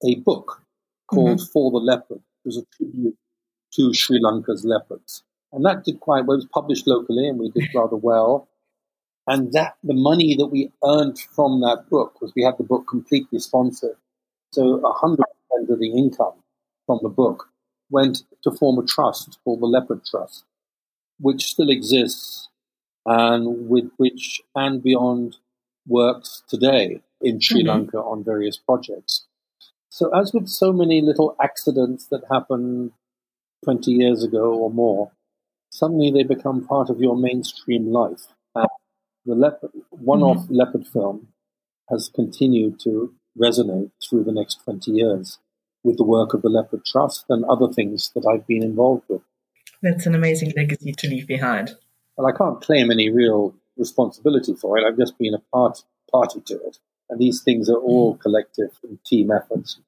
a 0.04 0.16
book 0.16 0.64
called 1.08 1.40
mm-hmm. 1.40 1.52
For 1.52 1.72
the 1.72 1.78
Leopard. 1.78 2.18
It 2.18 2.46
was 2.46 2.58
a 2.58 2.66
tribute 2.76 3.16
to 3.76 3.94
Sri 3.94 4.20
Lanka's 4.20 4.66
leopards. 4.66 5.24
And 5.54 5.64
that 5.66 5.84
did 5.86 6.00
quite 6.00 6.26
well. 6.26 6.36
It 6.38 6.44
was 6.44 6.48
published 6.52 6.88
locally 6.88 7.28
and 7.28 7.40
we 7.40 7.52
did 7.52 7.70
rather 7.76 7.96
well. 7.96 8.48
And 9.28 9.52
that 9.54 9.76
the 9.84 9.94
money 9.94 10.36
that 10.36 10.48
we 10.48 10.72
earned 10.84 11.20
from 11.20 11.62
that 11.62 11.86
book 11.90 12.22
was 12.22 12.34
we 12.36 12.44
had 12.44 12.58
the 12.58 12.64
book 12.64 12.86
completely 12.90 13.40
sponsored. 13.40 13.98
So 14.52 14.80
100% 14.80 15.18
of 15.70 15.80
the 15.80 15.92
income 15.92 16.34
from 16.86 17.00
the 17.04 17.10
book 17.10 17.50
went 17.92 18.24
to 18.44 18.52
form 18.52 18.80
a 18.80 18.86
trust 18.86 19.38
called 19.44 19.62
the 19.62 19.66
Leopard 19.66 20.06
Trust, 20.06 20.44
which 21.20 21.46
still 21.46 21.70
exists 21.70 22.50
and 23.06 23.70
with 23.70 23.90
which 23.98 24.42
and 24.56 24.82
beyond 24.82 25.38
works 25.88 26.44
today 26.48 27.02
in 27.22 27.40
Sri 27.40 27.62
mm-hmm. 27.62 27.70
Lanka 27.70 27.98
on 27.98 28.24
various 28.24 28.58
projects. 28.58 29.26
So, 29.90 30.16
as 30.16 30.34
with 30.34 30.48
so 30.48 30.72
many 30.72 31.02
little 31.02 31.36
accidents 31.42 32.08
that 32.08 32.22
happened 32.32 32.92
20 33.64 33.92
years 33.92 34.24
ago 34.24 34.54
or 34.54 34.70
more, 34.70 35.12
suddenly 35.70 36.12
they 36.12 36.24
become 36.24 36.66
part 36.66 36.90
of 36.90 37.00
your 37.00 37.18
mainstream 37.18 37.92
life. 37.92 38.28
And 38.54 38.68
the 39.26 39.36
leopard, 39.36 39.72
one-off 39.90 40.46
mm-hmm. 40.46 40.56
leopard 40.56 40.88
film 40.88 41.30
has 41.90 42.10
continued 42.14 42.80
to 42.82 43.14
resonate 43.40 43.92
through 44.08 44.24
the 44.24 44.32
next 44.32 44.64
20 44.64 44.92
years 44.92 45.40
with 45.84 45.98
the 45.98 46.04
work 46.04 46.34
of 46.34 46.42
the 46.42 46.50
Leopard 46.50 46.84
Trust 46.86 47.26
and 47.30 47.46
other 47.46 47.72
things 47.72 48.12
that 48.14 48.28
I've 48.28 48.46
been 48.46 48.64
involved 48.64 49.04
with. 49.08 49.22
That's 49.82 50.06
an 50.06 50.16
amazing 50.16 50.54
legacy 50.56 50.92
to 50.92 51.08
leave 51.08 51.28
behind. 51.28 51.76
Well, 52.18 52.28
I 52.28 52.36
can't 52.36 52.62
claim 52.62 52.92
any 52.92 53.10
real 53.10 53.56
responsibility 53.78 54.54
for 54.54 54.78
it. 54.78 54.86
I've 54.86 54.98
just 54.98 55.18
been 55.18 55.36
a 55.36 55.42
part, 55.54 55.84
party 56.12 56.42
to 56.42 56.56
it. 56.56 56.80
And 57.10 57.20
these 57.20 57.42
things 57.42 57.70
are 57.70 57.78
all 57.78 58.16
mm. 58.16 58.20
collective 58.20 58.72
and 58.84 59.00
team 59.06 59.32
efforts. 59.32 59.80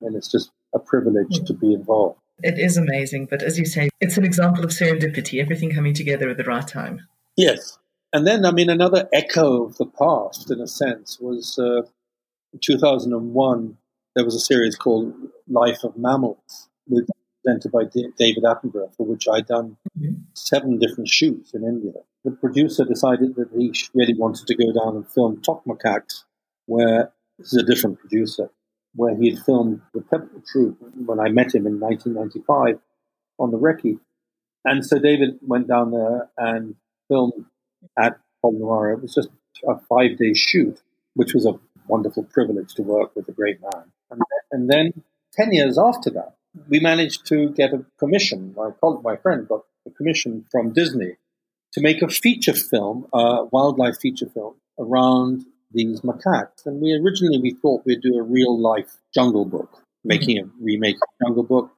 And 0.00 0.14
it's 0.16 0.30
just 0.30 0.50
a 0.74 0.78
privilege 0.78 1.40
mm. 1.40 1.46
to 1.46 1.54
be 1.54 1.72
involved. 1.72 2.20
It 2.42 2.58
is 2.58 2.76
amazing. 2.76 3.26
But 3.26 3.42
as 3.42 3.58
you 3.58 3.64
say, 3.64 3.88
it's 4.00 4.16
an 4.16 4.24
example 4.24 4.64
of 4.64 4.70
serendipity, 4.70 5.40
everything 5.40 5.72
coming 5.72 5.94
together 5.94 6.28
at 6.28 6.36
the 6.36 6.44
right 6.44 6.66
time. 6.66 7.06
Yes. 7.36 7.78
And 8.12 8.26
then, 8.26 8.44
I 8.44 8.52
mean, 8.52 8.70
another 8.70 9.08
echo 9.12 9.64
of 9.64 9.76
the 9.76 9.86
past, 9.86 10.50
in 10.50 10.60
a 10.60 10.68
sense, 10.68 11.18
was 11.20 11.58
uh, 11.58 11.82
2001 12.60 13.76
there 14.18 14.24
was 14.24 14.34
a 14.34 14.40
series 14.40 14.74
called 14.74 15.14
Life 15.46 15.84
of 15.84 15.96
Mammals, 15.96 16.68
presented 16.88 17.70
by 17.70 17.84
David 17.84 18.42
Attenborough, 18.42 18.92
for 18.96 19.06
which 19.06 19.28
I'd 19.32 19.46
done 19.46 19.76
mm-hmm. 19.96 20.22
seven 20.34 20.78
different 20.78 21.08
shoots 21.08 21.54
in 21.54 21.62
India. 21.62 21.92
The 22.24 22.32
producer 22.32 22.84
decided 22.84 23.36
that 23.36 23.50
he 23.56 23.72
really 23.94 24.14
wanted 24.14 24.48
to 24.48 24.56
go 24.56 24.72
down 24.72 24.96
and 24.96 25.08
film 25.08 25.40
toque 25.40 25.64
macaques, 25.66 26.24
where 26.68 27.12
this 27.38 27.52
is 27.52 27.62
a 27.62 27.66
different 27.66 27.98
producer, 27.98 28.50
where 28.94 29.16
he 29.16 29.30
had 29.30 29.38
filmed 29.44 29.80
the 29.94 30.02
Temple 30.02 30.42
Troop 30.46 30.76
when 31.06 31.18
I 31.18 31.30
met 31.30 31.54
him 31.54 31.66
in 31.66 31.80
1995 31.80 32.78
on 33.38 33.50
the 33.50 33.58
Recce. 33.58 33.98
And 34.64 34.84
so 34.84 34.98
David 34.98 35.38
went 35.40 35.66
down 35.66 35.92
there 35.92 36.28
and 36.36 36.74
filmed 37.08 37.46
at 37.98 38.20
Polonnaruwa. 38.44 38.94
It 38.94 39.02
was 39.02 39.14
just 39.14 39.30
a 39.66 39.78
five 39.88 40.18
day 40.18 40.34
shoot, 40.34 40.82
which 41.14 41.32
was 41.32 41.46
a 41.46 41.58
wonderful 41.86 42.24
privilege 42.24 42.74
to 42.74 42.82
work 42.82 43.16
with 43.16 43.28
a 43.28 43.32
great 43.32 43.60
man. 43.62 43.84
And, 44.10 44.20
and 44.52 44.70
then 44.70 45.04
10 45.34 45.52
years 45.52 45.78
after 45.78 46.10
that, 46.10 46.34
we 46.68 46.80
managed 46.80 47.26
to 47.26 47.50
get 47.50 47.72
a 47.72 47.84
commission. 47.98 48.54
My 48.56 48.70
my 49.02 49.16
friend 49.16 49.48
got 49.48 49.64
a 49.86 49.90
commission 49.90 50.44
from 50.50 50.72
Disney 50.72 51.16
to 51.72 51.80
make 51.80 52.02
a 52.02 52.08
feature 52.08 52.54
film, 52.54 53.06
a 53.12 53.44
wildlife 53.44 53.98
feature 53.98 54.26
film 54.26 54.56
around 54.78 55.44
these 55.70 56.00
macaques. 56.00 56.66
And 56.66 56.80
we 56.80 56.92
originally 56.92 57.38
we 57.38 57.54
thought 57.60 57.82
we'd 57.84 58.00
do 58.00 58.18
a 58.18 58.22
real 58.22 58.58
life 58.58 58.96
jungle 59.14 59.44
book, 59.44 59.82
making 60.04 60.38
a 60.38 60.48
remake 60.60 60.96
of 60.96 61.26
Jungle 61.26 61.42
Book, 61.42 61.70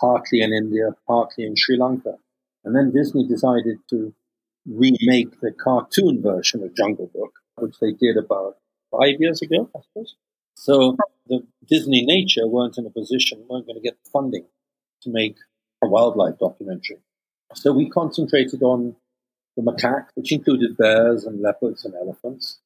partly 0.00 0.40
in 0.42 0.52
India, 0.52 0.90
partly 1.06 1.44
in 1.44 1.54
Sri 1.56 1.76
Lanka. 1.76 2.14
And 2.64 2.76
then 2.76 2.92
Disney 2.92 3.26
decided 3.26 3.78
to 3.90 4.14
remake 4.66 5.40
the 5.40 5.52
cartoon 5.52 6.22
version 6.22 6.62
of 6.62 6.76
Jungle 6.76 7.10
Book, 7.12 7.32
which 7.56 7.78
they 7.80 7.92
did 7.92 8.16
about 8.16 8.56
five 8.90 9.16
years 9.18 9.42
ago, 9.42 9.68
I 9.76 9.80
suppose. 9.80 10.14
So 10.54 10.96
the 11.26 11.44
Disney 11.68 12.04
Nature 12.04 12.46
weren't 12.46 12.78
in 12.78 12.86
a 12.86 12.90
position, 12.90 13.44
weren't 13.48 13.66
going 13.66 13.76
to 13.76 13.82
get 13.82 13.96
the 14.04 14.10
funding 14.10 14.44
to 15.02 15.10
make 15.10 15.36
a 15.82 15.88
wildlife 15.88 16.38
documentary. 16.38 16.98
So 17.54 17.72
we 17.72 17.88
concentrated 17.88 18.62
on 18.62 18.96
the 19.56 19.62
macaque, 19.62 20.06
which 20.14 20.32
included 20.32 20.76
bears 20.76 21.24
and 21.24 21.40
leopards 21.40 21.84
and 21.84 21.94
elephants. 21.94 22.60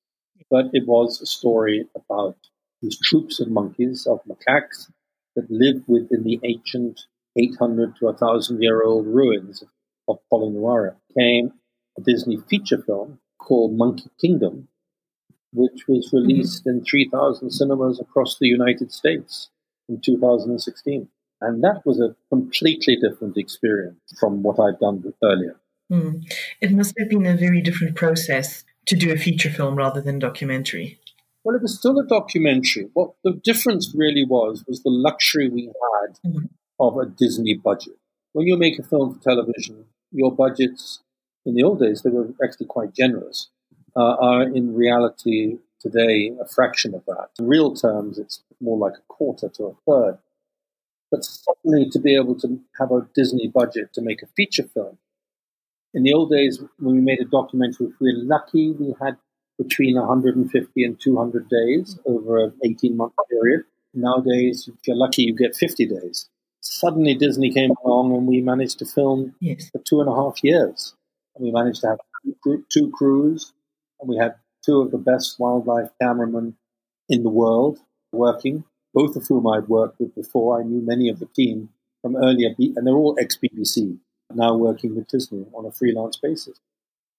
But 0.51 0.67
it 0.73 0.87
was 0.87 1.21
a 1.21 1.27
story 1.27 1.87
about 1.95 2.37
these 2.83 2.99
troops 3.03 3.41
of 3.41 3.49
monkeys, 3.51 4.07
of 4.07 4.21
macaques, 4.25 4.91
that 5.35 5.51
lived 5.51 5.85
within 5.87 6.25
the 6.25 6.41
ancient 6.45 7.01
800 7.37 7.97
to 7.97 8.07
1,000 8.07 8.63
year 8.63 8.83
old 8.83 9.07
ruins 9.07 9.63
of 10.09 10.19
Polonnaruwa. 10.33 10.97
Came 11.19 11.53
a 11.99 12.01
Disney 12.01 12.39
feature 12.49 12.83
film 12.83 13.19
called 13.39 13.77
Monkey 13.77 14.11
Kingdom, 14.21 14.69
which 15.53 15.87
was 15.89 16.07
mm-hmm. 16.07 16.17
released 16.17 16.65
mm-hmm. 16.65 16.79
in 16.79 16.85
3,000 16.85 17.51
cinemas 17.51 18.01
across 18.01 18.39
the 18.39 18.49
United 18.49 18.93
States 18.93 19.51
in 19.89 20.01
2016. 20.01 21.09
And 21.41 21.63
that 21.63 21.83
was 21.85 22.01
a 22.01 22.17
completely 22.31 22.97
different 22.97 23.37
experience 23.37 24.01
from 24.19 24.43
what 24.43 24.59
I'd 24.59 24.79
done 24.81 25.03
earlier. 25.23 25.57
Mm. 25.93 26.25
It 26.61 26.73
must 26.73 26.95
have 26.99 27.11
been 27.11 27.27
a 27.27 27.37
very 27.37 27.61
different 27.61 27.95
process 27.95 28.65
to 28.87 28.97
do 28.97 29.13
a 29.13 29.17
feature 29.17 29.51
film 29.51 29.77
rather 29.77 30.01
than 30.01 30.19
documentary. 30.19 30.99
Well, 31.45 31.57
it 31.57 31.63
was 31.63 31.79
still 31.79 31.99
a 31.99 32.07
documentary. 32.07 32.89
What 32.95 33.13
the 33.23 33.33
difference 33.33 33.95
really 33.95 34.25
was 34.25 34.65
was 34.67 34.83
the 34.83 34.91
luxury 34.91 35.49
we 35.49 35.67
had 35.67 36.19
mm-hmm. 36.27 36.47
of 36.81 36.97
a 36.97 37.07
Disney 37.07 37.55
budget. 37.55 37.95
When 38.33 38.47
you 38.47 38.57
make 38.57 38.79
a 38.79 38.83
film 38.83 39.15
for 39.15 39.23
television, 39.23 39.87
your 40.11 40.35
budgets 40.35 41.01
in 41.45 41.55
the 41.55 41.63
old 41.63 41.81
days 41.81 42.03
they 42.03 42.11
were 42.11 42.29
actually 42.43 42.67
quite 42.67 42.95
generous. 42.95 43.49
Uh, 43.97 44.17
are 44.21 44.43
in 44.43 44.75
reality 44.75 45.59
today 45.81 46.33
a 46.41 46.47
fraction 46.47 46.95
of 46.95 47.05
that. 47.07 47.29
In 47.39 47.47
real 47.47 47.75
terms, 47.75 48.19
it's 48.19 48.43
more 48.61 48.77
like 48.77 48.95
a 48.95 49.07
quarter 49.09 49.49
to 49.49 49.65
a 49.65 49.75
third. 49.87 50.19
But 51.11 51.25
suddenly 51.25 51.89
to 51.91 52.01
be 52.01 52.17
able 52.17 52.35
to 52.41 52.61
have 52.81 52.91
a 52.91 53.09
Disney 53.15 53.49
budget 53.49 53.93
to 53.95 54.03
make 54.03 54.23
a 54.23 54.27
feature 54.37 54.65
film. 54.65 54.99
In 55.97 56.03
the 56.03 56.13
old 56.13 56.31
days, 56.31 56.61
when 56.79 56.95
we 56.95 57.01
made 57.01 57.21
a 57.21 57.25
documentary, 57.25 57.87
if 57.87 57.95
we 58.01 58.13
were 58.13 58.23
lucky, 58.23 58.73
we 58.73 58.95
had 59.01 59.17
between 59.59 59.97
150 59.97 60.85
and 60.85 61.01
200 61.01 61.49
days 61.49 61.99
over 62.05 62.45
an 62.45 62.53
18 62.63 62.97
month 62.97 63.15
period. 63.31 63.65
Nowadays, 63.95 64.69
if 64.69 64.87
you're 64.87 64.95
lucky, 64.95 65.23
you 65.23 65.35
get 65.35 65.57
50 65.57 65.87
days. 65.87 66.29
Suddenly, 66.61 67.15
Disney 67.15 67.51
came 67.51 67.71
along 67.83 68.15
and 68.15 68.27
we 68.27 68.43
managed 68.43 68.79
to 68.81 68.85
film 68.85 69.35
yes. 69.41 69.71
for 69.71 69.79
two 69.79 70.01
and 70.01 70.09
a 70.11 70.15
half 70.15 70.45
years. 70.45 70.95
And 71.35 71.47
we 71.47 71.51
managed 71.51 71.81
to 71.81 71.89
have 71.89 71.99
two 72.71 72.91
crews, 72.91 73.55
and 73.99 74.09
we 74.09 74.19
had 74.19 74.35
two 74.65 74.83
of 74.83 74.91
the 74.91 74.99
best 74.99 75.39
wildlife 75.39 75.89
cameramen 76.01 76.57
in 77.09 77.23
the 77.23 77.31
world 77.31 77.79
working 78.13 78.65
both 78.97 79.15
of 79.15 79.27
whom 79.29 79.47
I'd 79.47 79.69
worked 79.69 80.01
with 80.01 80.15
before. 80.15 80.59
I 80.59 80.65
knew 80.65 80.81
many 80.81 81.11
of 81.11 81.19
the 81.19 81.27
team 81.27 81.69
from 82.01 82.17
earlier, 82.17 82.55
and 82.59 82.87
they're 82.87 82.95
all 82.95 83.15
ex 83.21 83.37
BBC, 83.37 83.99
now 84.35 84.57
working 84.57 84.95
with 84.95 85.09
Disney 85.09 85.47
on 85.55 85.67
a 85.67 85.73
freelance 85.73 86.17
basis. 86.17 86.59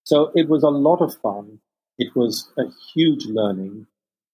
So 0.04 0.32
it 0.36 0.48
was 0.48 0.64
a 0.64 0.70
lot 0.70 1.02
of 1.02 1.16
fun. 1.16 1.60
It 1.98 2.16
was 2.16 2.50
a 2.58 2.64
huge 2.94 3.26
learning 3.26 3.88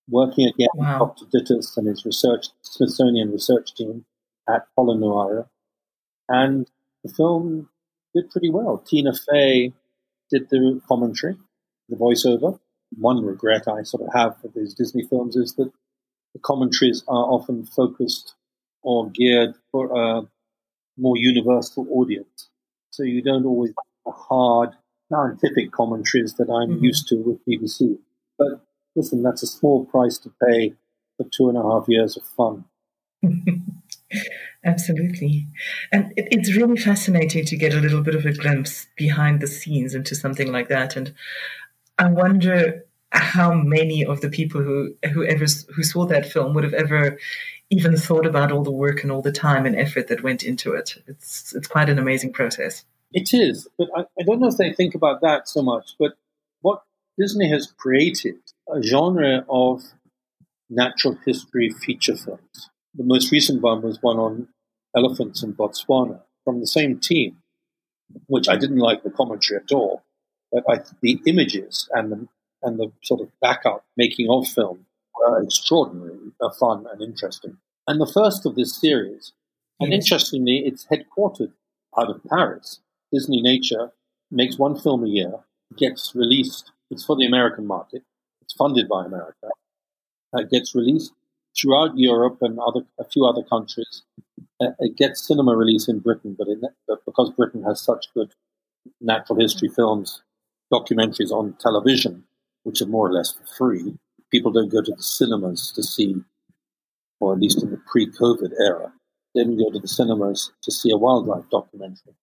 working 0.10 0.48
again 0.48 0.68
wow. 0.76 1.00
with 1.06 1.32
Dr. 1.32 1.56
Dittus 1.56 1.78
and 1.78 1.88
his 1.88 2.06
research, 2.06 2.48
Smithsonian 2.62 3.32
research 3.32 3.74
team 3.74 4.06
at 4.50 4.68
Polonnaruwa. 4.78 5.48
And 6.28 6.70
the 7.04 7.12
film 7.12 7.70
did 8.14 8.30
pretty 8.30 8.50
well. 8.50 8.78
Tina 8.78 9.14
Fey 9.14 9.74
did 10.30 10.50
the 10.50 10.82
commentary, 10.88 11.38
the 11.90 11.96
voiceover. 11.96 12.60
One 12.98 13.24
regret 13.26 13.68
I 13.68 13.84
sort 13.84 14.04
of 14.04 14.14
have 14.14 14.40
for 14.42 14.50
these 14.50 14.74
Disney 14.74 15.04
films 15.04 15.36
is 15.36 15.56
that 15.56 15.72
the 16.34 16.40
commentaries 16.40 17.04
are 17.08 17.26
often 17.26 17.66
focused 17.66 18.36
or 18.82 19.10
geared 19.10 19.56
for 19.72 19.96
a 19.96 20.28
more 20.98 21.18
universal 21.18 21.88
audience. 21.90 22.50
So 22.94 23.02
you 23.02 23.24
don't 23.24 23.48
always 23.48 23.72
have 23.72 24.06
the 24.06 24.12
hard 24.12 24.70
scientific 25.12 25.72
commentaries 25.72 26.36
that 26.36 26.48
I'm 26.48 26.76
mm-hmm. 26.76 26.84
used 26.84 27.08
to 27.08 27.16
with 27.16 27.44
BBC. 27.48 27.98
But 28.38 28.64
listen, 28.96 29.24
that's 29.24 29.42
a 29.42 29.48
small 29.48 29.86
price 29.86 30.20
to 30.20 30.32
pay 30.46 30.76
for 31.18 31.26
two 31.32 31.50
and 31.50 31.58
a 31.58 31.64
half 31.64 31.86
years 31.88 32.16
of 32.18 32.24
fun. 32.24 32.66
Absolutely. 34.64 35.48
And 35.92 36.14
it, 36.16 36.28
it's 36.30 36.56
really 36.56 36.78
fascinating 36.78 37.46
to 37.46 37.58
get 37.58 37.74
a 37.74 37.80
little 37.80 38.04
bit 38.04 38.14
of 38.14 38.28
a 38.28 38.32
glimpse 38.32 38.86
behind 38.96 39.42
the 39.42 39.48
scenes 39.48 39.96
into 39.96 40.14
something 40.14 40.52
like 40.52 40.68
that. 40.68 40.96
And 40.96 41.16
I 41.98 42.10
wonder 42.10 42.86
how 43.12 43.54
many 43.54 44.06
of 44.06 44.22
the 44.22 44.30
people 44.30 44.62
who 44.62 44.94
whoever 45.12 45.46
who 45.76 45.82
saw 45.82 46.06
that 46.06 46.32
film 46.32 46.54
would 46.54 46.64
have 46.64 46.76
ever 46.76 47.18
even 47.74 47.98
thought 47.98 48.26
about 48.26 48.52
all 48.52 48.64
the 48.64 48.72
work 48.72 49.04
and 49.04 49.12
all 49.12 49.22
the 49.22 49.32
time 49.32 49.66
and 49.66 49.76
effort 49.76 50.08
that 50.08 50.24
went 50.24 50.44
into 50.44 50.74
it. 50.74 51.02
It's 51.08 51.54
it's 51.56 51.68
quite 51.68 51.90
an 51.90 52.00
amazing 52.00 52.34
process. 52.34 52.86
It 53.12 53.34
is, 53.34 53.68
but 53.78 53.90
I, 53.96 54.02
I 54.20 54.24
don't 54.26 54.40
know 54.40 54.48
if 54.48 54.58
they 54.58 54.74
think 54.74 54.96
about 54.96 55.22
that 55.22 55.48
so 55.48 55.62
much. 55.62 55.96
But 56.00 56.14
what 56.62 56.84
Disney 57.18 57.50
has 57.50 57.72
created 57.78 58.38
a 58.74 58.82
genre 58.82 59.46
of 59.50 59.84
natural 60.70 61.18
history 61.26 61.70
feature 61.70 62.16
films. 62.16 62.70
The 62.96 63.04
most 63.04 63.32
recent 63.32 63.62
one 63.62 63.82
was 63.82 63.98
one 64.02 64.18
on 64.18 64.48
elephants 64.96 65.44
in 65.44 65.54
Botswana 65.54 66.22
from 66.44 66.60
the 66.60 66.68
same 66.68 67.00
team, 67.00 67.38
which 68.28 68.48
I 68.48 68.56
didn't 68.56 68.78
like 68.78 69.04
the 69.04 69.12
commentary 69.12 69.60
at 69.60 69.72
all. 69.72 70.04
But 70.52 70.64
I, 70.70 70.82
the 71.02 71.20
images 71.26 71.90
and 71.92 72.12
the 72.12 72.28
and 72.62 72.80
the 72.80 72.92
sort 73.04 73.22
of 73.22 73.30
backup 73.42 73.84
making 73.98 74.30
of 74.30 74.48
film 74.48 74.86
were 75.20 75.44
extraordinarily 75.44 76.32
uh, 76.42 76.50
fun 76.60 76.86
and 76.92 77.02
interesting. 77.02 77.58
And 77.88 78.00
the 78.00 78.12
first 78.12 78.46
of 78.46 78.56
this 78.56 78.80
series, 78.80 79.34
and 79.80 79.94
interestingly, 79.94 80.64
it's 80.66 80.88
headquartered 80.92 81.52
out 81.98 82.10
of 82.10 82.22
Paris. 82.30 82.80
Disney 83.12 83.42
Nature 83.42 83.92
makes 84.32 84.58
one 84.58 84.80
film 84.80 85.04
a 85.04 85.08
year, 85.08 85.34
gets 85.78 86.14
released. 86.16 86.72
It's 86.90 87.06
for 87.06 87.16
the 87.16 87.26
American 87.26 87.66
market. 87.68 88.04
It's 88.42 88.54
funded 88.54 88.88
by 88.88 89.06
America. 89.06 89.50
It 90.34 90.50
gets 90.50 90.74
released 90.74 91.14
throughout 91.60 91.98
Europe 91.98 92.38
and 92.42 92.60
other 92.60 92.82
a 93.00 93.04
few 93.04 93.26
other 93.26 93.44
countries. 93.44 94.04
Uh, 94.60 94.72
it 94.80 94.96
gets 94.96 95.28
cinema 95.28 95.56
release 95.56 95.88
in 95.88 96.00
Britain, 96.00 96.36
but, 96.38 96.48
in, 96.48 96.62
but 96.88 97.06
because 97.06 97.32
Britain 97.32 97.64
has 97.64 97.82
such 97.82 98.08
good 98.14 98.34
natural 99.02 99.40
history 99.40 99.70
films, 99.70 100.22
documentaries 100.72 101.32
on 101.32 101.56
television, 101.60 102.24
which 102.64 102.82
are 102.82 102.88
more 102.88 103.08
or 103.08 103.14
less 103.14 103.34
for 103.34 103.46
free. 103.58 103.98
People 104.34 104.52
don't 104.52 104.72
go 104.72 104.82
to 104.82 104.94
the 104.98 105.04
cinemas 105.04 105.72
to 105.76 105.84
see, 105.84 106.16
or 107.20 107.34
at 107.34 107.40
least 107.40 107.62
in 107.62 107.70
the 107.70 107.80
pre 107.86 108.08
COVID 108.08 108.52
era, 108.60 108.92
they 109.36 109.42
didn't 109.42 109.60
go 109.60 109.72
to 109.72 109.80
the 109.80 109.88
cinemas 109.88 110.52
to 110.64 110.72
see 110.72 110.90
a 110.92 110.98
wildlife 110.98 111.48
documentary. 111.52 112.16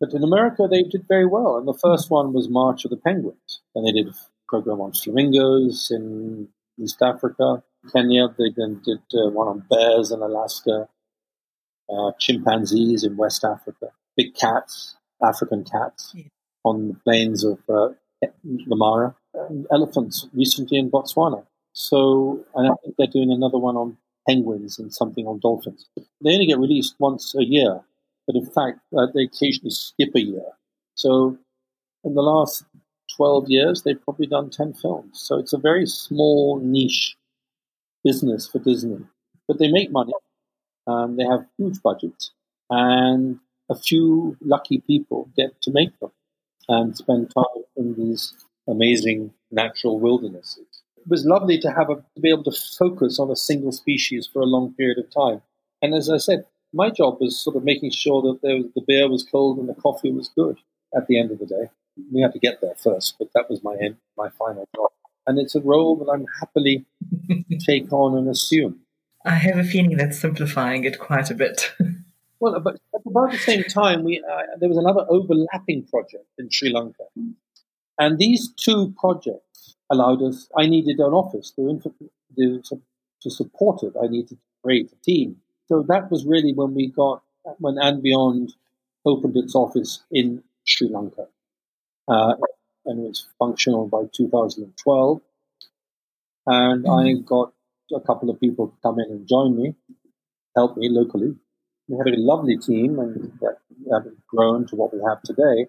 But 0.00 0.12
in 0.12 0.24
America, 0.24 0.66
they 0.68 0.82
did 0.82 1.06
very 1.06 1.26
well. 1.26 1.56
And 1.56 1.68
the 1.68 1.78
first 1.80 2.10
one 2.10 2.32
was 2.32 2.48
March 2.48 2.84
of 2.84 2.90
the 2.90 2.96
Penguins. 2.96 3.60
And 3.76 3.86
they 3.86 3.92
did 3.92 4.08
a 4.08 4.16
program 4.48 4.80
on 4.80 4.92
flamingos 4.92 5.92
in 5.92 6.48
East 6.76 7.00
Africa, 7.02 7.62
Kenya. 7.92 8.34
They 8.36 8.50
then 8.56 8.80
did 8.84 9.02
uh, 9.14 9.30
one 9.30 9.46
on 9.46 9.64
bears 9.70 10.10
in 10.10 10.20
Alaska, 10.20 10.88
uh, 11.88 12.10
chimpanzees 12.18 13.04
in 13.04 13.16
West 13.16 13.44
Africa, 13.44 13.90
big 14.16 14.34
cats, 14.34 14.96
African 15.22 15.64
cats 15.64 16.14
on 16.64 16.88
the 16.88 16.94
plains 17.04 17.44
of 17.44 17.60
uh, 17.68 17.90
Limara 18.44 19.14
elephants 19.70 20.26
recently 20.34 20.78
in 20.78 20.90
Botswana. 20.90 21.44
So, 21.72 22.44
and 22.54 22.68
I 22.68 22.74
think 22.82 22.96
they're 22.96 23.06
doing 23.06 23.30
another 23.30 23.58
one 23.58 23.76
on 23.76 23.96
penguins 24.28 24.78
and 24.78 24.92
something 24.92 25.26
on 25.26 25.38
dolphins. 25.38 25.86
They 25.96 26.34
only 26.34 26.46
get 26.46 26.58
released 26.58 26.96
once 26.98 27.34
a 27.34 27.44
year, 27.44 27.80
but 28.26 28.36
in 28.36 28.46
fact, 28.46 28.80
uh, 28.96 29.06
they 29.14 29.22
occasionally 29.22 29.70
skip 29.70 30.10
a 30.14 30.20
year. 30.20 30.44
So, 30.94 31.38
in 32.04 32.14
the 32.14 32.22
last 32.22 32.64
12 33.16 33.44
years, 33.48 33.82
they've 33.82 34.02
probably 34.02 34.26
done 34.26 34.50
10 34.50 34.74
films. 34.74 35.20
So, 35.20 35.38
it's 35.38 35.52
a 35.52 35.58
very 35.58 35.86
small 35.86 36.60
niche 36.60 37.16
business 38.04 38.48
for 38.48 38.58
Disney. 38.58 38.98
But 39.46 39.58
they 39.58 39.70
make 39.70 39.90
money, 39.90 40.12
um, 40.86 41.16
they 41.16 41.24
have 41.24 41.46
huge 41.56 41.80
budgets, 41.82 42.32
and 42.70 43.38
a 43.70 43.74
few 43.74 44.36
lucky 44.40 44.80
people 44.80 45.30
get 45.36 45.60
to 45.62 45.70
make 45.70 45.98
them 46.00 46.10
and 46.68 46.96
spend 46.96 47.32
time 47.34 47.64
in 47.76 47.94
these 47.94 48.34
amazing 48.68 49.32
natural 49.50 49.98
wildernesses. 49.98 50.82
It 50.96 51.08
was 51.08 51.24
lovely 51.24 51.58
to 51.60 51.70
have 51.70 51.90
a, 51.90 51.96
to 51.96 52.20
be 52.20 52.30
able 52.30 52.44
to 52.44 52.58
focus 52.78 53.18
on 53.18 53.30
a 53.30 53.36
single 53.36 53.72
species 53.72 54.28
for 54.30 54.40
a 54.40 54.46
long 54.46 54.74
period 54.74 54.98
of 54.98 55.10
time. 55.10 55.42
And 55.80 55.94
as 55.94 56.10
I 56.10 56.18
said, 56.18 56.44
my 56.72 56.90
job 56.90 57.18
was 57.20 57.42
sort 57.42 57.56
of 57.56 57.64
making 57.64 57.92
sure 57.92 58.20
that 58.22 58.40
was, 58.42 58.66
the 58.74 58.82
beer 58.86 59.08
was 59.08 59.24
cold 59.24 59.58
and 59.58 59.68
the 59.68 59.74
coffee 59.74 60.12
was 60.12 60.28
good 60.28 60.58
at 60.94 61.06
the 61.06 61.18
end 61.18 61.30
of 61.30 61.38
the 61.38 61.46
day. 61.46 61.70
We 62.12 62.20
had 62.20 62.32
to 62.32 62.38
get 62.38 62.60
there 62.60 62.74
first, 62.76 63.16
but 63.18 63.28
that 63.34 63.48
was 63.48 63.62
my 63.62 63.76
end, 63.80 63.96
my 64.16 64.28
final 64.30 64.68
job. 64.76 64.90
And 65.26 65.38
it's 65.38 65.54
a 65.54 65.60
role 65.60 65.96
that 65.96 66.10
I'm 66.10 66.26
happily 66.40 66.84
take 67.66 67.92
on 67.92 68.16
and 68.16 68.28
assume. 68.28 68.80
I 69.24 69.34
have 69.34 69.58
a 69.58 69.64
feeling 69.64 69.96
that's 69.96 70.18
simplifying 70.18 70.84
it 70.84 70.98
quite 70.98 71.30
a 71.30 71.34
bit. 71.34 71.72
well, 72.40 72.60
but 72.60 72.74
at 72.94 73.00
about 73.04 73.32
the 73.32 73.38
same 73.38 73.64
time, 73.64 74.04
we 74.04 74.22
uh, 74.22 74.56
there 74.58 74.68
was 74.68 74.78
another 74.78 75.04
overlapping 75.08 75.84
project 75.86 76.24
in 76.38 76.48
Sri 76.50 76.70
Lanka 76.70 77.04
and 77.98 78.18
these 78.18 78.52
two 78.52 78.94
projects 78.98 79.76
allowed 79.90 80.22
us, 80.22 80.48
I 80.56 80.66
needed 80.66 80.98
an 80.98 81.12
office 81.12 81.50
to, 81.52 81.80
to, 82.36 82.80
to 83.22 83.30
support 83.30 83.82
it. 83.82 83.94
I 84.00 84.06
needed 84.06 84.30
to 84.30 84.38
create 84.62 84.92
a 84.92 85.04
team. 85.04 85.36
So 85.66 85.84
that 85.88 86.10
was 86.10 86.24
really 86.24 86.52
when 86.52 86.74
we 86.74 86.88
got 86.88 87.22
when 87.58 87.78
And 87.78 88.02
Beyond 88.02 88.54
opened 89.04 89.36
its 89.36 89.54
office 89.54 90.02
in 90.10 90.42
Sri 90.64 90.88
Lanka. 90.88 91.26
Uh, 92.06 92.34
and 92.86 93.04
it 93.04 93.08
was 93.08 93.26
functional 93.38 93.86
by 93.86 94.04
2012. 94.14 95.20
And 96.46 96.84
mm-hmm. 96.84 96.90
I 96.90 97.22
got 97.24 97.52
a 97.94 98.00
couple 98.00 98.30
of 98.30 98.40
people 98.40 98.68
to 98.68 98.74
come 98.82 98.98
in 98.98 99.10
and 99.10 99.28
join 99.28 99.56
me, 99.56 99.74
help 100.54 100.76
me 100.76 100.88
locally. 100.88 101.36
We 101.88 101.96
had 101.96 102.08
a 102.08 102.20
lovely 102.20 102.58
team 102.58 102.98
and 102.98 103.32
that 103.40 103.56
have 103.92 104.06
grown 104.26 104.66
to 104.66 104.76
what 104.76 104.92
we 104.92 105.00
have 105.08 105.22
today. 105.22 105.68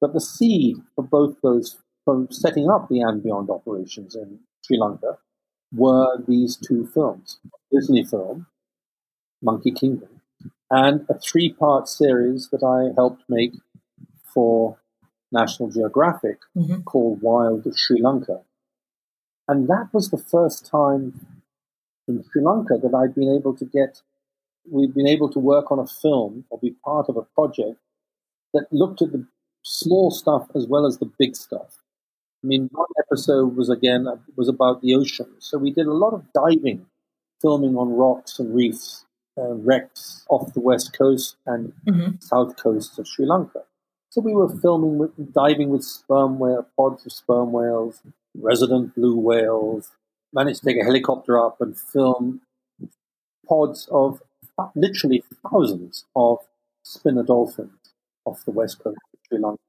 But 0.00 0.12
the 0.12 0.20
seed 0.20 0.76
for 0.94 1.02
both 1.02 1.36
those, 1.42 1.78
for 2.04 2.26
setting 2.30 2.70
up 2.70 2.88
the 2.88 3.00
And 3.00 3.22
Beyond 3.22 3.50
operations 3.50 4.14
in 4.14 4.40
Sri 4.62 4.78
Lanka, 4.78 5.18
were 5.74 6.22
these 6.26 6.56
two 6.56 6.86
films 6.86 7.38
Disney 7.72 8.04
film, 8.04 8.46
Monkey 9.42 9.72
Kingdom, 9.72 10.20
and 10.70 11.06
a 11.08 11.18
three 11.18 11.52
part 11.52 11.88
series 11.88 12.48
that 12.50 12.62
I 12.62 12.94
helped 12.94 13.24
make 13.28 13.52
for 14.32 14.78
National 15.32 15.70
Geographic 15.70 16.38
mm-hmm. 16.56 16.82
called 16.82 17.22
Wild 17.22 17.66
of 17.66 17.78
Sri 17.78 18.00
Lanka. 18.00 18.42
And 19.48 19.68
that 19.68 19.88
was 19.92 20.10
the 20.10 20.18
first 20.18 20.66
time 20.66 21.26
in 22.08 22.24
Sri 22.30 22.42
Lanka 22.42 22.74
that 22.82 22.94
I'd 22.94 23.14
been 23.14 23.34
able 23.34 23.56
to 23.56 23.64
get, 23.64 24.02
we'd 24.70 24.94
been 24.94 25.06
able 25.06 25.30
to 25.30 25.38
work 25.38 25.70
on 25.70 25.78
a 25.78 25.86
film 25.86 26.44
or 26.50 26.58
be 26.58 26.76
part 26.84 27.08
of 27.08 27.16
a 27.16 27.22
project 27.22 27.78
that 28.52 28.66
looked 28.72 29.02
at 29.02 29.12
the 29.12 29.26
small 29.66 30.12
stuff 30.12 30.48
as 30.54 30.66
well 30.68 30.86
as 30.86 30.98
the 30.98 31.10
big 31.18 31.34
stuff. 31.34 31.82
I 32.44 32.46
mean, 32.46 32.70
one 32.72 32.86
episode 32.98 33.56
was 33.56 33.68
again 33.68 34.06
was 34.36 34.48
about 34.48 34.80
the 34.80 34.94
ocean, 34.94 35.26
so 35.40 35.58
we 35.58 35.72
did 35.72 35.86
a 35.86 35.92
lot 35.92 36.14
of 36.14 36.32
diving, 36.32 36.86
filming 37.42 37.76
on 37.76 37.90
rocks 37.90 38.38
and 38.38 38.54
reefs, 38.54 39.04
uh, 39.36 39.54
wrecks 39.54 40.24
off 40.28 40.54
the 40.54 40.60
west 40.60 40.96
coast 40.96 41.36
and 41.46 41.72
mm-hmm. 41.86 42.12
south 42.20 42.56
coast 42.56 42.98
of 42.98 43.08
Sri 43.08 43.26
Lanka. 43.26 43.62
So 44.10 44.20
we 44.20 44.34
were 44.34 44.48
filming 44.48 44.98
with 44.98 45.34
diving 45.34 45.70
with 45.70 45.82
sperm 45.82 46.38
whale 46.38 46.66
pods 46.76 47.04
of 47.04 47.12
sperm 47.12 47.50
whales, 47.50 48.00
resident 48.34 48.94
blue 48.94 49.18
whales. 49.18 49.90
Managed 50.32 50.60
to 50.60 50.66
take 50.66 50.80
a 50.80 50.84
helicopter 50.84 51.38
up 51.38 51.60
and 51.60 51.78
film 51.78 52.42
pods 53.48 53.88
of 53.90 54.22
literally 54.74 55.24
thousands 55.42 56.04
of 56.14 56.38
spinner 56.82 57.22
dolphins 57.22 57.70
off 58.24 58.44
the 58.44 58.50
west 58.50 58.78
coast 58.82 58.98
Sri 59.26 59.38
Lanka. 59.38 59.60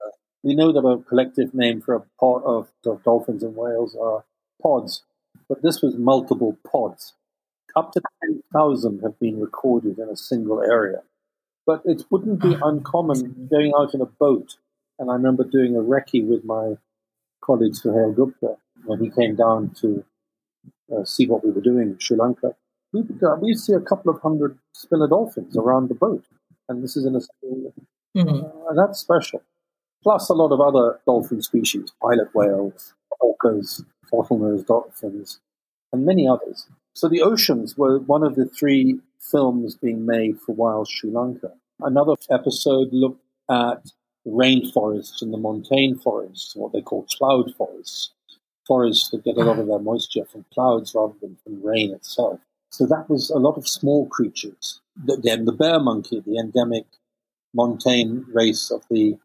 We 0.43 0.55
know 0.55 0.71
that 0.71 0.87
a 0.87 1.03
collective 1.03 1.53
name 1.53 1.81
for 1.81 1.95
a 1.95 2.03
pod 2.19 2.43
of, 2.43 2.69
dolphins 3.03 3.43
and 3.43 3.55
whales 3.55 3.95
are 3.99 4.23
pods, 4.61 5.03
but 5.49 5.61
this 5.61 5.81
was 5.81 5.95
multiple 5.95 6.57
pods. 6.69 7.13
Up 7.75 7.91
to 7.93 8.01
10,000 8.23 9.01
have 9.01 9.19
been 9.19 9.39
recorded 9.39 9.99
in 9.99 10.09
a 10.09 10.15
single 10.15 10.61
area. 10.61 11.01
But 11.65 11.81
it 11.85 12.05
wouldn't 12.09 12.41
be 12.41 12.55
uncommon 12.61 13.47
going 13.51 13.73
out 13.77 13.93
in 13.93 14.01
a 14.01 14.05
boat. 14.05 14.55
And 14.97 15.11
I 15.11 15.13
remember 15.13 15.43
doing 15.43 15.75
a 15.75 15.79
recce 15.79 16.25
with 16.25 16.43
my 16.45 16.77
colleague 17.41 17.73
Suhail 17.73 18.15
Gupta 18.15 18.55
when 18.85 18.99
he 18.99 19.09
came 19.09 19.35
down 19.35 19.75
to 19.81 20.03
uh, 20.95 21.03
see 21.03 21.27
what 21.27 21.43
we 21.43 21.51
were 21.51 21.61
doing 21.61 21.89
in 21.89 21.99
Sri 21.99 22.17
Lanka. 22.17 22.55
We'd, 22.93 23.21
uh, 23.21 23.35
we'd 23.41 23.59
see 23.59 23.73
a 23.73 23.81
couple 23.81 24.11
of 24.13 24.21
hundred 24.21 24.57
spinner 24.73 25.07
dolphins 25.07 25.57
around 25.57 25.89
the 25.89 25.95
boat. 25.95 26.23
And 26.69 26.83
this 26.83 26.95
is 26.95 27.05
in 27.05 27.15
a 27.15 27.21
mm-hmm. 28.17 28.45
uh, 28.45 28.73
that's 28.73 28.99
special. 28.99 29.41
Plus 30.03 30.29
a 30.29 30.33
lot 30.33 30.51
of 30.51 30.61
other 30.61 30.99
dolphin 31.05 31.41
species, 31.41 31.91
pilot 32.01 32.33
whales, 32.33 32.93
orcas, 33.21 33.83
bottlenose 34.11 34.65
dolphins, 34.65 35.39
and 35.91 36.05
many 36.05 36.27
others. 36.27 36.67
So 36.93 37.07
the 37.07 37.21
oceans 37.21 37.77
were 37.77 37.99
one 37.99 38.23
of 38.23 38.35
the 38.35 38.45
three 38.45 38.99
films 39.19 39.75
being 39.75 40.05
made 40.05 40.39
for 40.39 40.53
Wild 40.55 40.87
Sri 40.89 41.11
Lanka. 41.11 41.51
Another 41.79 42.13
episode 42.31 42.89
looked 42.91 43.21
at 43.49 43.91
rainforests 44.27 45.21
and 45.21 45.33
the 45.33 45.37
montane 45.37 45.97
forests, 45.97 46.55
what 46.55 46.73
they 46.73 46.81
call 46.81 47.03
cloud 47.03 47.53
forests, 47.55 48.11
forests 48.65 49.09
that 49.09 49.23
get 49.23 49.37
a 49.37 49.43
lot 49.43 49.59
of 49.59 49.67
their 49.67 49.79
moisture 49.79 50.25
from 50.25 50.45
clouds 50.53 50.93
rather 50.93 51.13
than 51.21 51.37
from 51.43 51.63
rain 51.63 51.93
itself. 51.93 52.39
So 52.69 52.85
that 52.87 53.09
was 53.09 53.29
a 53.29 53.37
lot 53.37 53.57
of 53.57 53.67
small 53.67 54.07
creatures. 54.07 54.81
Then 54.95 55.45
the 55.45 55.53
bear 55.53 55.79
monkey, 55.79 56.21
the 56.25 56.37
endemic 56.37 56.85
montane 57.53 58.25
race 58.33 58.71
of 58.71 58.83
the 58.89 59.17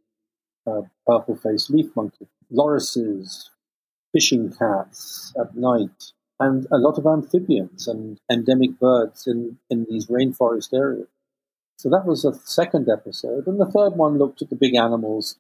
uh, 0.67 0.83
purple-faced 1.07 1.71
leaf 1.71 1.87
monkey, 1.97 2.27
lorises, 2.53 3.51
fishing 4.13 4.53
cats 4.53 5.33
at 5.41 5.55
night, 5.57 6.13
and 6.39 6.67
a 6.71 6.77
lot 6.77 6.99
of 6.99 7.07
amphibians 7.07 7.89
and 7.89 8.19
endemic 8.31 8.79
birds 8.79 9.27
in, 9.27 9.59
in 9.71 9.87
these 9.89 10.07
rainforest 10.07 10.73
areas. 10.73 11.09
So 11.77 11.89
that 11.91 12.07
was 12.07 12.23
the 12.23 12.39
second 12.45 12.89
episode. 12.89 13.47
And 13.47 13.61
the 13.61 13.71
third 13.71 13.97
one 13.97 14.19
looked 14.19 14.43
at 14.43 14.51
the 14.51 14.57
big 14.57 14.75
animals 14.77 15.37